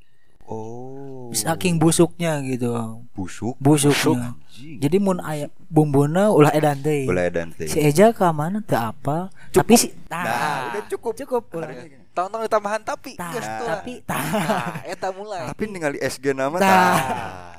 Oh. 0.44 1.32
saking 1.32 1.76
busuknya 1.76 2.38
gitu. 2.40 2.70
busuk. 3.10 3.56
Busuknya. 3.56 4.36
Anjing. 4.36 4.78
Jadi 4.78 4.96
mun 4.98 5.18
aya 5.18 5.48
bumbuna 5.66 6.28
ulah 6.28 6.52
edan 6.52 6.78
teh. 6.78 7.02
Boleh 7.04 7.26
dan 7.28 7.50
teh. 7.50 7.64
Si 7.64 7.76
Eja 7.76 8.10
ke 8.10 8.22
mana 8.28 8.60
teu 8.60 8.78
apa. 8.78 9.32
Tapi 9.50 9.72
si 9.74 9.88
Nah, 10.06 10.22
nah, 10.22 10.58
udah 10.70 10.82
cukup. 10.86 11.12
cukup 11.16 11.42
ulah. 11.50 11.72
tahun-tahun 12.14 12.46
ditambahan 12.46 12.80
tapi 12.80 13.18
Tah, 13.18 13.32
geus 13.32 13.42
tuh. 13.42 13.66
tapi 13.66 13.92
tah. 14.04 14.22
nah 14.22 14.70
eta 14.86 15.10
mulai 15.10 15.50
Tapi 15.50 15.62
ningali 15.66 15.98
SG 15.98 16.30
nama 16.30 16.54
Nah. 16.54 16.62
tah. 16.62 16.98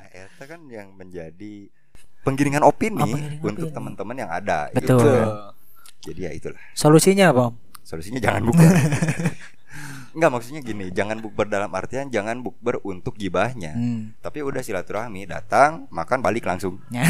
Eta 0.07 0.43
kan 0.45 0.63
yang 0.65 0.95
menjadi 0.95 1.67
penggiringan 2.21 2.63
opini 2.63 2.95
Oh, 2.95 3.05
penggiringan 3.05 3.43
untuk 3.43 3.67
teman-teman 3.69 4.15
yang 4.15 4.31
ada. 4.31 4.71
Betul. 4.71 4.95
gitu. 4.95 4.95
Betul. 5.03 5.25
Jadi 6.05 6.19
ya 6.21 6.31
itulah. 6.31 6.61
Solusinya 6.71 7.25
apa? 7.29 7.45
Solusinya 7.81 8.19
jangan 8.19 8.41
bukber. 8.45 8.71
Enggak 10.15 10.31
maksudnya 10.31 10.63
gini, 10.63 10.87
jangan 10.89 11.19
bukber 11.19 11.43
dalam 11.45 11.67
artian 11.69 12.07
jangan 12.07 12.39
bukber 12.39 12.79
untuk 12.81 13.13
gibahnya. 13.13 13.75
Hmm. 13.75 14.15
Tapi 14.17 14.39
udah 14.39 14.63
silaturahmi, 14.63 15.27
datang, 15.27 15.91
makan, 15.91 16.23
balik 16.23 16.47
langsung. 16.47 16.79
Ya. 16.89 17.03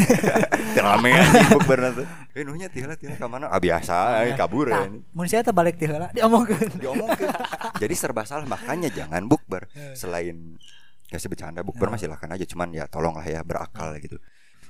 Rame 0.76 1.14
aja 1.14 1.54
bukber 1.54 1.78
nanti. 1.80 2.04
Eh 2.34 2.42
nuhnya 2.42 2.68
tihala 2.68 2.98
tihala 2.98 3.16
ka 3.16 3.24
mana? 3.24 3.46
Ah 3.46 3.56
biasa, 3.56 4.26
eh, 4.26 4.34
kabur 4.34 4.68
Tah, 4.68 4.84
ya 4.84 4.92
ini. 4.92 5.00
mun 5.08 5.24
saya 5.24 5.40
teh 5.40 5.54
balik 5.54 5.78
teh 5.78 5.86
heula 5.86 6.12
diomongkeun. 6.12 6.76
Diomongkeun. 6.76 7.32
Jadi 7.78 7.94
serba 7.96 8.26
salah 8.26 8.44
makanya 8.44 8.90
jangan 8.90 9.24
bukber. 9.24 9.70
Eh. 9.72 9.94
Selain 9.94 10.58
kasih 11.06 11.30
bercanda 11.30 11.62
bukber 11.62 11.88
mah 11.88 11.96
silakan 11.96 12.34
aja 12.34 12.44
cuman 12.44 12.74
ya 12.74 12.84
tolonglah 12.84 13.24
ya 13.24 13.40
berakal 13.40 13.94
gitu. 13.96 14.18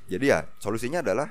Jadi 0.06 0.24
ya 0.28 0.46
solusinya 0.60 1.00
adalah 1.00 1.26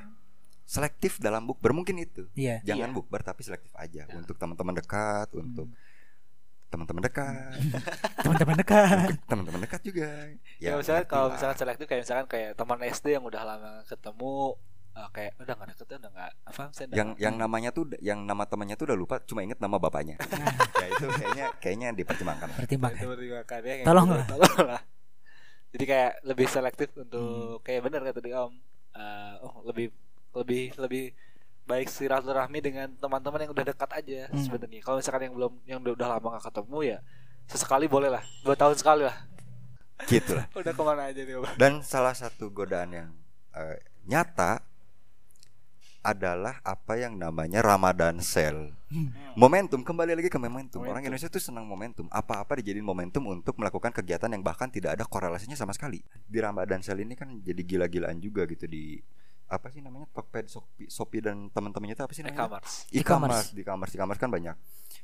selektif 0.66 1.22
dalam 1.22 1.46
bukber 1.46 1.72
mungkin 1.72 1.96
itu. 1.96 2.26
Iya. 2.34 2.60
Jangan 2.66 2.90
Iya. 2.92 2.96
bukber 2.98 3.22
tapi 3.22 3.46
selektif 3.46 3.72
aja 3.72 4.10
untuk 4.12 4.36
teman-teman 4.36 4.76
dekat, 4.76 5.30
untuk 5.32 5.70
teman-teman 6.76 7.02
dekat, 7.02 7.56
teman-teman 8.24 8.56
dekat 8.56 9.08
teman-teman 9.26 9.60
dekat 9.62 9.82
juga. 9.82 10.10
ya, 10.58 10.76
misalnya 10.76 11.02
ngerti 11.02 11.10
kalau 11.10 11.26
lah. 11.26 11.34
misalkan 11.34 11.58
selektif 11.58 11.86
kayak 11.86 12.02
misalkan 12.04 12.28
kayak 12.28 12.52
teman 12.54 12.80
SD 12.82 13.06
yang 13.10 13.24
udah 13.24 13.42
lama 13.42 13.72
ketemu 13.86 14.36
eh, 14.92 15.10
kayak 15.10 15.32
udah 15.38 15.54
nggak 15.56 15.68
deket 15.72 15.86
udah 15.90 16.12
nggak 16.12 16.32
apa 16.46 16.62
misalnya 16.68 16.94
yang 16.94 17.10
yang 17.18 17.36
namanya 17.36 17.70
tuh 17.72 17.84
yang 18.00 18.20
nama 18.22 18.44
temannya 18.44 18.76
tuh 18.76 18.86
udah 18.86 18.98
lupa 18.98 19.16
cuma 19.22 19.40
inget 19.42 19.58
nama 19.58 19.76
bapaknya 19.76 20.20
ya 20.76 20.88
itu 20.90 21.06
kayaknya 21.10 21.46
kayaknya 21.58 21.88
dipertimbangkan 21.94 22.50
pertimbangkan 22.54 23.02
Seperti 23.02 23.26
makannya 23.30 23.74
kayak 23.74 23.86
Tolonglah. 23.86 24.20
gitu. 24.22 24.34
Tolonglah. 24.36 24.82
Jadi 25.72 25.84
kayak 25.86 26.12
lebih 26.24 26.48
selektif 26.48 26.88
Hmm. 26.90 27.04
untuk 27.04 27.32
kayak 27.62 27.82
benar 27.82 28.00
kata 28.02 28.16
tadi 28.16 28.32
Om. 28.32 28.54
Eh, 28.96 29.34
oh 29.42 29.64
lebih 29.66 29.92
lebih 30.34 30.64
lebih 30.78 31.04
baik 31.66 31.88
silaturahmi 31.88 32.60
dengan 32.60 32.88
teman-teman 32.94 33.42
yang 33.42 33.52
udah 33.52 33.66
dekat 33.66 33.90
aja 33.92 34.30
Hmm. 34.30 34.38
sebenarnya. 34.40 34.80
Kalau 34.80 34.98
misalkan 34.98 35.22
yang 35.24 35.34
belum 35.34 35.54
yang 35.66 35.80
udah, 35.82 35.94
udah 35.94 36.08
lama 36.12 36.28
gak 36.36 36.46
ketemu 36.48 36.78
ya 36.86 36.98
sesekali 37.46 37.86
boleh 37.86 38.10
lah 38.10 38.24
dua 38.42 38.54
tahun 38.54 38.74
sekali 38.74 39.04
lah. 39.04 39.18
gitu 40.06 40.34
lah 40.34 40.46
Udah 40.58 40.72
ke 40.72 40.82
mana 40.82 41.02
aja 41.08 41.22
nih 41.22 41.36
dan 41.56 41.80
salah 41.80 42.12
satu 42.12 42.50
godaan 42.50 42.90
yang 42.92 43.10
eh, 43.52 43.78
nyata 44.04 44.60
adalah 46.02 46.62
apa 46.62 46.94
yang 46.96 47.18
namanya 47.18 47.62
Ramadan 47.62 48.22
sale 48.22 48.78
momentum 49.34 49.82
kembali 49.82 50.14
lagi 50.14 50.30
ke 50.30 50.38
momentum 50.38 50.80
orang 50.80 51.02
Momentum. 51.02 51.06
Indonesia 51.08 51.30
tuh 51.30 51.42
senang 51.42 51.66
momentum 51.66 52.06
apa-apa 52.10 52.62
dijadiin 52.62 52.86
momentum 52.86 53.26
untuk 53.26 53.58
melakukan 53.58 53.90
kegiatan 53.92 54.30
yang 54.30 54.42
bahkan 54.42 54.70
tidak 54.70 54.94
ada 54.94 55.04
korelasinya 55.04 55.56
sama 55.56 55.74
sekali 55.74 55.98
di 56.24 56.38
Ramadan 56.38 56.82
sale 56.82 57.02
ini 57.02 57.18
kan 57.18 57.42
jadi 57.42 57.58
gila-gilaan 57.58 58.20
juga 58.20 58.46
gitu 58.46 58.66
di 58.66 59.02
apa 59.48 59.70
sih 59.70 59.78
namanya 59.78 60.10
Tokped 60.10 60.46
Shopee, 60.48 60.88
Shopee 60.88 61.22
dan 61.22 61.48
teman-temannya 61.48 61.94
itu 61.94 62.02
apa 62.02 62.12
sih 62.12 62.22
namanya 62.22 62.40
E-commerce. 62.58 62.74
e-commerce 62.92 63.48
di 63.48 63.62
e-commerce 63.62 63.92
di 63.92 63.98
e-commerce 63.98 64.20
kan 64.20 64.30
banyak 64.30 64.56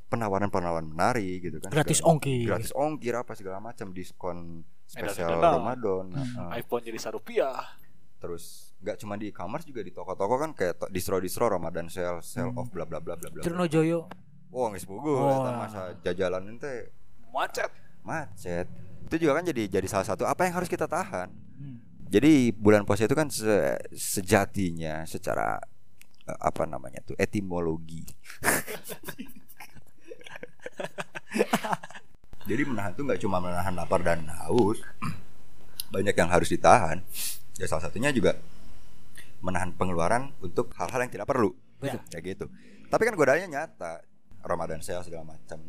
penawaran-penawaran 0.08 0.88
menarik 0.88 1.39
gitu 1.41 1.58
kan 1.58 1.69
gratis 1.69 1.99
Segala- 1.99 2.12
ongkir 2.12 2.45
gratis 2.45 2.71
ongkir 2.73 3.13
apa 3.13 3.32
segala 3.34 3.58
macam 3.60 3.88
diskon 3.89 4.65
spesial. 4.84 5.38
Ramadan 5.38 6.10
Hmm. 6.12 6.51
IPhone 6.54 6.84
jadi 6.84 6.99
rupiah. 7.12 7.80
terus 8.17 8.73
nggak 8.77 8.97
cuma 8.97 9.13
di 9.15 9.30
e-commerce 9.30 9.65
juga 9.65 9.82
di 9.82 9.89
toko-toko 9.89 10.38
kan 10.38 10.51
kayak 10.51 10.75
to- 10.77 10.89
distro-distro 10.89 11.45
Ramadan 11.47 11.86
sale 11.88 12.21
sale 12.21 12.49
Hmm. 12.49 12.60
off 12.60 12.69
bla 12.69 12.84
bla 12.84 12.97
bla 12.97 13.13
bla 13.13 13.30
bla 13.30 13.41
Trunojoyo 13.41 14.06
wah 14.47 14.67
nggak 14.67 14.77
sepugu 14.80 15.10
eta 15.17 15.51
masa 15.56 15.82
jajalan 16.01 16.43
itu 16.51 16.69
Macet. 17.27 17.71
macet 18.01 18.67
itu 19.04 19.15
juga 19.19 19.38
kan 19.38 19.43
jadi 19.43 19.69
jadi 19.71 19.88
salah 19.88 20.06
satu 20.06 20.23
apa 20.23 20.43
yang 20.43 20.54
harus 20.56 20.67
kita 20.67 20.86
tahan 20.86 21.30
Hmm. 21.56 21.77
Jadi 22.12 22.52
bulan 22.52 22.84
puasa 22.84 23.08
itu 23.08 23.15
kan 23.15 23.32
se- 23.32 23.80
sejatinya 23.95 25.08
secara 25.08 25.63
eh, 26.28 26.39
apa 26.43 26.67
namanya 26.67 27.00
tuh 27.08 27.15
etimologi. 27.15 28.04
Jadi 32.41 32.67
menahan 32.67 32.91
tuh 32.91 33.08
nggak 33.08 33.21
cuma 33.24 33.39
menahan 33.39 33.71
lapar 33.71 34.04
dan 34.04 34.28
haus 34.28 34.84
banyak 35.88 36.12
yang 36.12 36.28
harus 36.28 36.52
ditahan. 36.52 37.00
Ya 37.56 37.63
salah 37.71 37.88
satunya 37.88 38.12
juga 38.12 38.36
menahan 39.39 39.71
pengeluaran 39.71 40.36
untuk 40.43 40.76
hal-hal 40.76 41.08
yang 41.08 41.12
tidak 41.15 41.32
perlu. 41.32 41.56
Betul. 41.80 42.04
kayak 42.12 42.24
gitu. 42.28 42.45
Tapi 42.91 43.08
kan 43.08 43.15
godaannya 43.15 43.47
nyata 43.47 44.04
Ramadan 44.43 44.84
sale 44.84 45.08
segala 45.08 45.24
macam. 45.24 45.63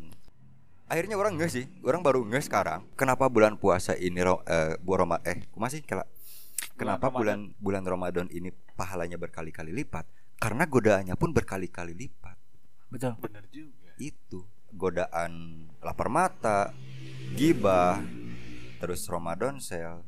Akhirnya 0.91 1.15
orang 1.15 1.39
nggak 1.39 1.51
sih 1.55 1.63
orang 1.87 2.03
baru 2.03 2.27
nggak 2.27 2.43
sekarang 2.43 2.83
kenapa 2.99 3.31
bulan 3.31 3.55
puasa 3.55 3.95
ini 3.95 4.19
eh, 4.19 4.75
bu 4.83 4.91
Roma 4.99 5.23
eh 5.23 5.47
masih 5.55 5.79
kela 5.87 6.03
kenapa 6.73 7.11
Bulan 7.11 7.53
bulan 7.57 7.83
bulan 7.83 7.83
Ramadan 7.83 8.27
ini 8.31 8.49
pahalanya 8.77 9.19
berkali-kali 9.19 9.71
lipat? 9.71 10.05
Karena 10.39 10.67
godaannya 10.67 11.15
pun 11.15 11.31
berkali-kali 11.31 11.93
lipat. 11.95 12.37
Betul. 12.91 13.17
Bener 13.19 13.45
juga. 13.49 13.89
itu 14.01 14.41
godaan 14.73 15.65
lapar 15.85 16.09
mata 16.09 16.73
gibah 17.37 18.01
terus 18.81 19.05
Ramadan 19.05 19.61
sale 19.61 20.01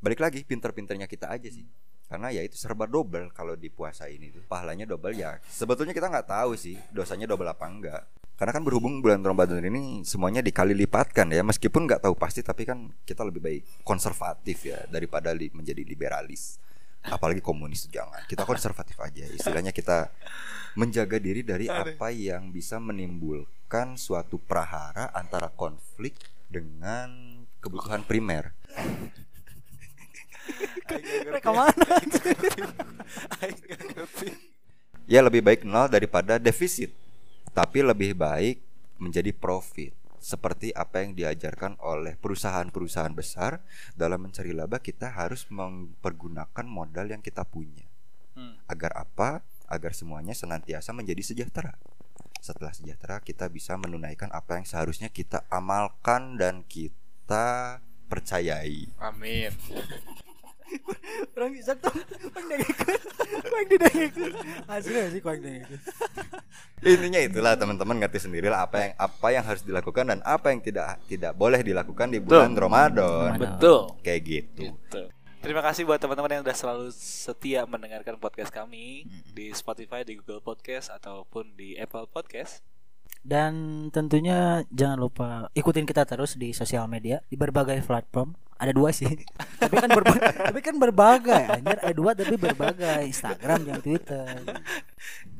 balik 0.00 0.20
lagi 0.24 0.40
pinter-pinternya 0.44 1.04
kita 1.04 1.28
aja 1.28 1.48
sih. 1.52 1.68
Karena 2.08 2.32
ya 2.32 2.40
itu 2.40 2.56
serba 2.56 2.88
double 2.88 3.28
kalau 3.36 3.52
di 3.52 3.68
puasa 3.68 4.08
ini 4.08 4.32
tuh. 4.32 4.40
Pahalanya 4.48 4.88
double 4.88 5.12
ya 5.12 5.36
sebetulnya 5.44 5.92
kita 5.92 6.08
nggak 6.08 6.28
tahu 6.28 6.56
sih 6.56 6.80
dosanya 6.88 7.28
double 7.28 7.52
apa 7.52 7.64
enggak 7.68 8.02
karena 8.38 8.54
kan 8.54 8.62
berhubung 8.62 9.02
bulan 9.02 9.18
Ramadan 9.18 9.58
ini 9.66 10.06
semuanya 10.06 10.38
dikali 10.38 10.70
lipatkan 10.70 11.26
ya 11.34 11.42
meskipun 11.42 11.90
nggak 11.90 12.06
tahu 12.06 12.14
pasti 12.14 12.38
tapi 12.46 12.62
kan 12.62 12.86
kita 13.02 13.26
lebih 13.26 13.42
baik 13.42 13.82
konservatif 13.82 14.62
ya 14.62 14.78
daripada 14.86 15.34
li- 15.34 15.50
menjadi 15.50 15.82
liberalis. 15.82 16.62
Apalagi 17.02 17.42
komunis 17.42 17.90
jangan. 17.90 18.22
Kita 18.30 18.46
konservatif 18.46 18.94
aja 19.02 19.26
istilahnya 19.26 19.74
kita 19.74 20.14
menjaga 20.78 21.18
diri 21.18 21.42
dari 21.42 21.66
apa 21.66 22.14
yang 22.14 22.54
bisa 22.54 22.78
menimbulkan 22.78 23.98
suatu 23.98 24.38
prahara 24.38 25.10
antara 25.10 25.50
konflik 25.50 26.14
dengan 26.46 27.42
kebutuhan 27.58 28.06
primer. 28.06 28.54
Mereka 31.26 31.50
mana? 31.50 31.86
ya 35.10 35.26
lebih 35.26 35.42
baik 35.42 35.66
nol 35.66 35.90
daripada 35.90 36.38
defisit 36.38 36.94
tapi 37.58 37.82
lebih 37.82 38.14
baik 38.14 38.62
menjadi 39.02 39.34
profit. 39.34 39.90
Seperti 40.22 40.70
apa 40.70 41.02
yang 41.02 41.18
diajarkan 41.18 41.74
oleh 41.82 42.14
perusahaan-perusahaan 42.14 43.10
besar 43.10 43.62
dalam 43.98 44.22
mencari 44.22 44.54
laba 44.54 44.78
kita 44.78 45.10
harus 45.10 45.50
mempergunakan 45.50 46.66
modal 46.66 47.10
yang 47.10 47.18
kita 47.18 47.42
punya. 47.42 47.82
Hmm. 48.38 48.54
agar 48.70 48.94
apa? 48.94 49.42
Agar 49.66 49.90
semuanya 49.98 50.30
senantiasa 50.30 50.94
menjadi 50.94 51.34
sejahtera. 51.34 51.74
Setelah 52.38 52.70
sejahtera 52.70 53.18
kita 53.18 53.50
bisa 53.50 53.74
menunaikan 53.74 54.30
apa 54.30 54.62
yang 54.62 54.62
seharusnya 54.62 55.10
kita 55.10 55.42
amalkan 55.50 56.38
dan 56.38 56.62
kita 56.62 57.82
percayai. 58.06 58.94
Amin. 59.02 59.50
Orang 61.36 61.50
bisa 61.54 61.72
tuh. 61.78 61.92
Kuang 62.28 62.46
dengekeun 62.48 63.00
kuang 63.48 63.66
didengekeun 63.70 64.32
asli 64.68 64.98
sih 65.14 65.20
kuang 65.24 65.40
dengekeun 65.40 65.80
intinya 66.78 67.20
itulah 67.22 67.52
teman-teman 67.58 67.96
ngerti 67.98 68.28
sendirilah 68.28 68.62
apa 68.68 68.76
yang 68.78 68.92
apa 68.94 69.26
yang 69.34 69.44
harus 69.44 69.62
dilakukan 69.66 70.14
dan 70.14 70.20
apa 70.22 70.54
yang 70.54 70.62
tidak 70.62 71.02
tidak 71.10 71.34
boleh 71.34 71.58
dilakukan 71.62 72.06
di 72.12 72.22
bulan 72.22 72.54
Ramadan. 72.54 73.34
Betul. 73.34 73.98
kayak 74.02 74.20
gitu. 74.22 74.70
Gitu. 74.70 75.02
Terima 75.38 75.62
kasih 75.62 75.86
buat 75.86 75.98
teman-teman 76.02 76.38
yang 76.38 76.42
udah 76.42 76.54
selalu 76.54 76.90
setia 76.94 77.62
mendengarkan 77.66 78.18
podcast 78.18 78.50
kami 78.50 79.06
di 79.34 79.54
Spotify, 79.54 80.02
di 80.02 80.18
Google 80.18 80.42
Podcast 80.42 80.90
ataupun 80.90 81.54
di 81.58 81.78
Apple 81.78 82.10
Podcast. 82.10 82.62
dan 83.26 83.88
tentunya 83.90 84.62
jangan 84.70 84.98
lupa 85.02 85.28
ikutin 85.52 85.84
kita 85.84 86.06
terus 86.06 86.38
di 86.38 86.54
sosial 86.54 86.86
media 86.86 87.18
di 87.26 87.34
berbagai 87.34 87.82
platform 87.82 88.38
ada 88.58 88.70
dua 88.70 88.90
sih 88.90 89.06
tapi 89.62 89.74
kan 89.74 89.86
berbagai 89.88 90.34
tapi 90.34 90.60
kan 90.60 90.74
berbagai 90.76 91.44
anjir 91.48 91.78
ada 91.78 91.94
dua 91.94 92.10
tapi 92.12 92.34
berbagai 92.34 93.06
Instagram 93.06 93.64
dan 93.64 93.78
Twitter 93.78 94.26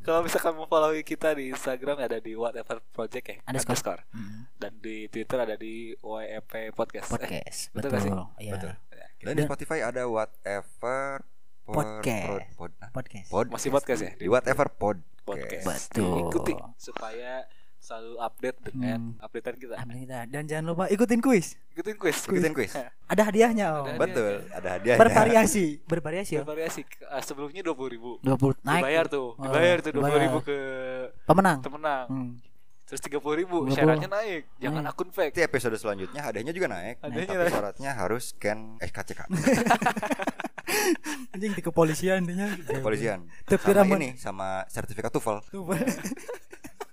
Kalau 0.00 0.24
misalkan 0.24 0.57
mau 0.57 0.64
follow 0.64 0.96
kita 1.02 1.37
di 1.37 1.52
Instagram 1.52 2.00
ada 2.00 2.16
di 2.16 2.33
whatever 2.33 2.81
project 2.88 3.24
ya 3.26 3.37
Underscore. 3.44 3.76
underscore. 3.76 4.00
Hmm, 4.09 4.48
dan 4.57 4.72
di 4.78 5.04
Twitter 5.07 5.37
ada 5.37 5.52
di 5.52 5.92
YEP 5.92 6.72
Podcast. 6.72 7.07
Eh, 7.07 7.12
podcast 7.12 7.59
betul 7.70 7.90
betul, 7.90 7.90
gak 7.92 8.00
sih? 8.00 8.12
iya 8.40 8.52
Betul. 8.57 8.72
ya, 8.88 9.07
dan 9.20 9.33
di 9.35 9.42
Spotify 9.44 9.78
ada 9.83 10.02
whatever 10.07 11.20
pod- 11.62 12.00
Podcast. 12.00 12.57
pod- 12.57 12.72
pod- 12.72 12.92
podcast 12.94 13.28
pod- 13.28 13.50
Masih 13.52 13.68
podcast 13.68 14.00
ya? 14.00 14.12
di 14.16 14.26
whatever 14.26 14.66
pod 14.70 14.96
podcast. 15.22 15.92
Betul. 15.92 16.24
Ikuti 16.24 16.52
supaya 16.81 17.44
selalu 17.78 18.14
update 18.18 18.58
dengan 18.64 18.98
Hmm. 19.10 19.24
updatean 19.24 19.56
kita. 19.56 19.74
Amin 19.76 20.02
kita. 20.02 20.26
dan 20.26 20.42
jangan 20.44 20.64
lupa 20.66 20.84
ikutin 20.86 21.18
kuis 21.18 21.56
Ikutin 21.72 21.94
quiz. 21.94 22.18
ikutin 22.22 22.52
kuis 22.52 22.72
ada 23.12 23.22
hadiahnya 23.24 23.66
om 23.72 23.86
Ada 23.86 23.96
betul 23.96 24.34
ada 24.50 24.68
hadiahnya 24.76 25.00
bervariasi 25.00 25.66
bervariasi 25.90 26.32
om 26.34 26.44
Bervariasi. 26.44 26.82
Eh, 26.84 27.22
sebelumnya 27.22 27.62
dua 27.62 27.72
puluh 27.72 27.90
ribu. 27.90 28.10
20 28.20 28.60
naik 28.60 28.82
Dibayar 28.82 29.04
tuh, 29.06 29.26
Oh, 29.30 29.42
dibayar 29.42 29.78
tuh 29.78 29.90
dua 29.90 30.02
puluh 30.02 30.12
dibayar. 30.12 30.26
ribu 30.28 30.38
ke 30.42 30.58
pemenang 31.24 31.58
pemenang. 31.60 32.06
Hmm. 32.06 32.32
Terus 32.84 33.00
tiga 33.00 33.20
puluh 33.20 33.36
ribu, 33.36 33.56
20. 33.62 33.76
syaratnya 33.76 34.08
naik. 34.08 34.42
Jangan 34.58 34.80
Naik. 34.80 34.92
akun 34.92 35.08
fake. 35.10 35.30
Nanti 35.30 35.44
episode 35.44 35.76
selanjutnya 35.76 36.20
hadiahnya 36.20 36.50
juga 36.50 36.66
naik 36.68 36.96
Hadiahnya 36.98 37.28
tapi 37.28 37.36
naik. 37.38 37.52
syaratnya 37.52 37.90
harus 37.94 38.24
scan 38.32 38.58
SKCK 38.80 39.20
anjing 41.30 41.52
di 41.52 41.60
kepolisian 41.60 42.24
dia 42.24 42.48
kepolisian 42.70 43.28
Tapi 43.44 43.60
sama 43.68 43.94
ini 43.94 44.10
sama 44.16 44.48
sertifikat 44.66 45.10
TOEFL 45.10 45.38
Tuh, 45.46 45.64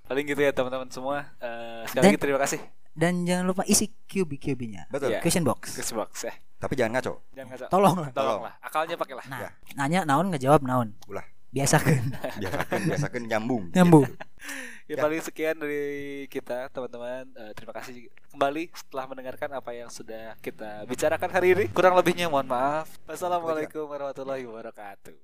Paling 0.06 0.24
gitu 0.24 0.38
ya 0.40 0.52
teman-teman 0.52 0.88
semua. 0.88 1.18
Eh, 1.38 1.82
sekali 1.86 1.98
Dan- 1.98 2.12
lagi 2.12 2.20
terima 2.20 2.40
kasih. 2.40 2.62
dan 2.96 3.28
jangan 3.28 3.44
lupa 3.44 3.64
isi 3.66 3.92
QB 4.08 4.40
QB 4.40 4.62
nya 4.70 4.88
betul 4.88 5.12
Iya. 5.12 5.20
question 5.20 5.44
box 5.44 5.76
Quiz 5.76 5.92
box 5.92 6.24
ya. 6.24 6.32
tapi 6.56 6.80
jangan 6.80 6.96
ngaco 6.96 7.28
Jangan 7.36 7.48
ngaco. 7.52 7.66
tolong 7.68 7.96
lah 8.00 8.10
Tolong 8.10 8.42
lah. 8.42 8.54
Akalnya 8.62 8.96
pakai 8.96 9.20
lah. 9.20 9.26
nah 9.28 9.40
Ya. 9.42 9.50
nanya 9.76 10.08
naon 10.08 10.32
ngejawab 10.32 10.64
naon 10.64 10.96
ulah 11.06 11.28
biasakan 11.52 12.16
biasakan 12.40 12.80
biasakan 12.88 13.22
nyambung 13.28 13.64
nyambung 13.74 14.08
Ya, 14.88 14.96
paling 14.96 15.18
sekian 15.20 15.58
dari 15.58 15.84
kita 16.30 16.70
teman-teman. 16.70 17.26
Eh, 17.36 17.52
terima 17.52 17.74
kasih 17.74 18.06
kembali 18.30 18.70
setelah 18.72 19.10
mendengarkan 19.10 19.50
apa 19.52 19.74
yang 19.74 19.90
sudah 19.90 20.38
kita 20.40 20.86
bicarakan 20.86 21.26
hari 21.28 21.48
ini. 21.52 21.66
Kurang 21.74 21.98
lebihnya 21.98 22.30
mohon 22.30 22.46
maaf. 22.46 22.86
Wassalamualaikum 23.04 23.90
warahmatullahi 23.90 24.46
wabarakatuh. 24.46 25.18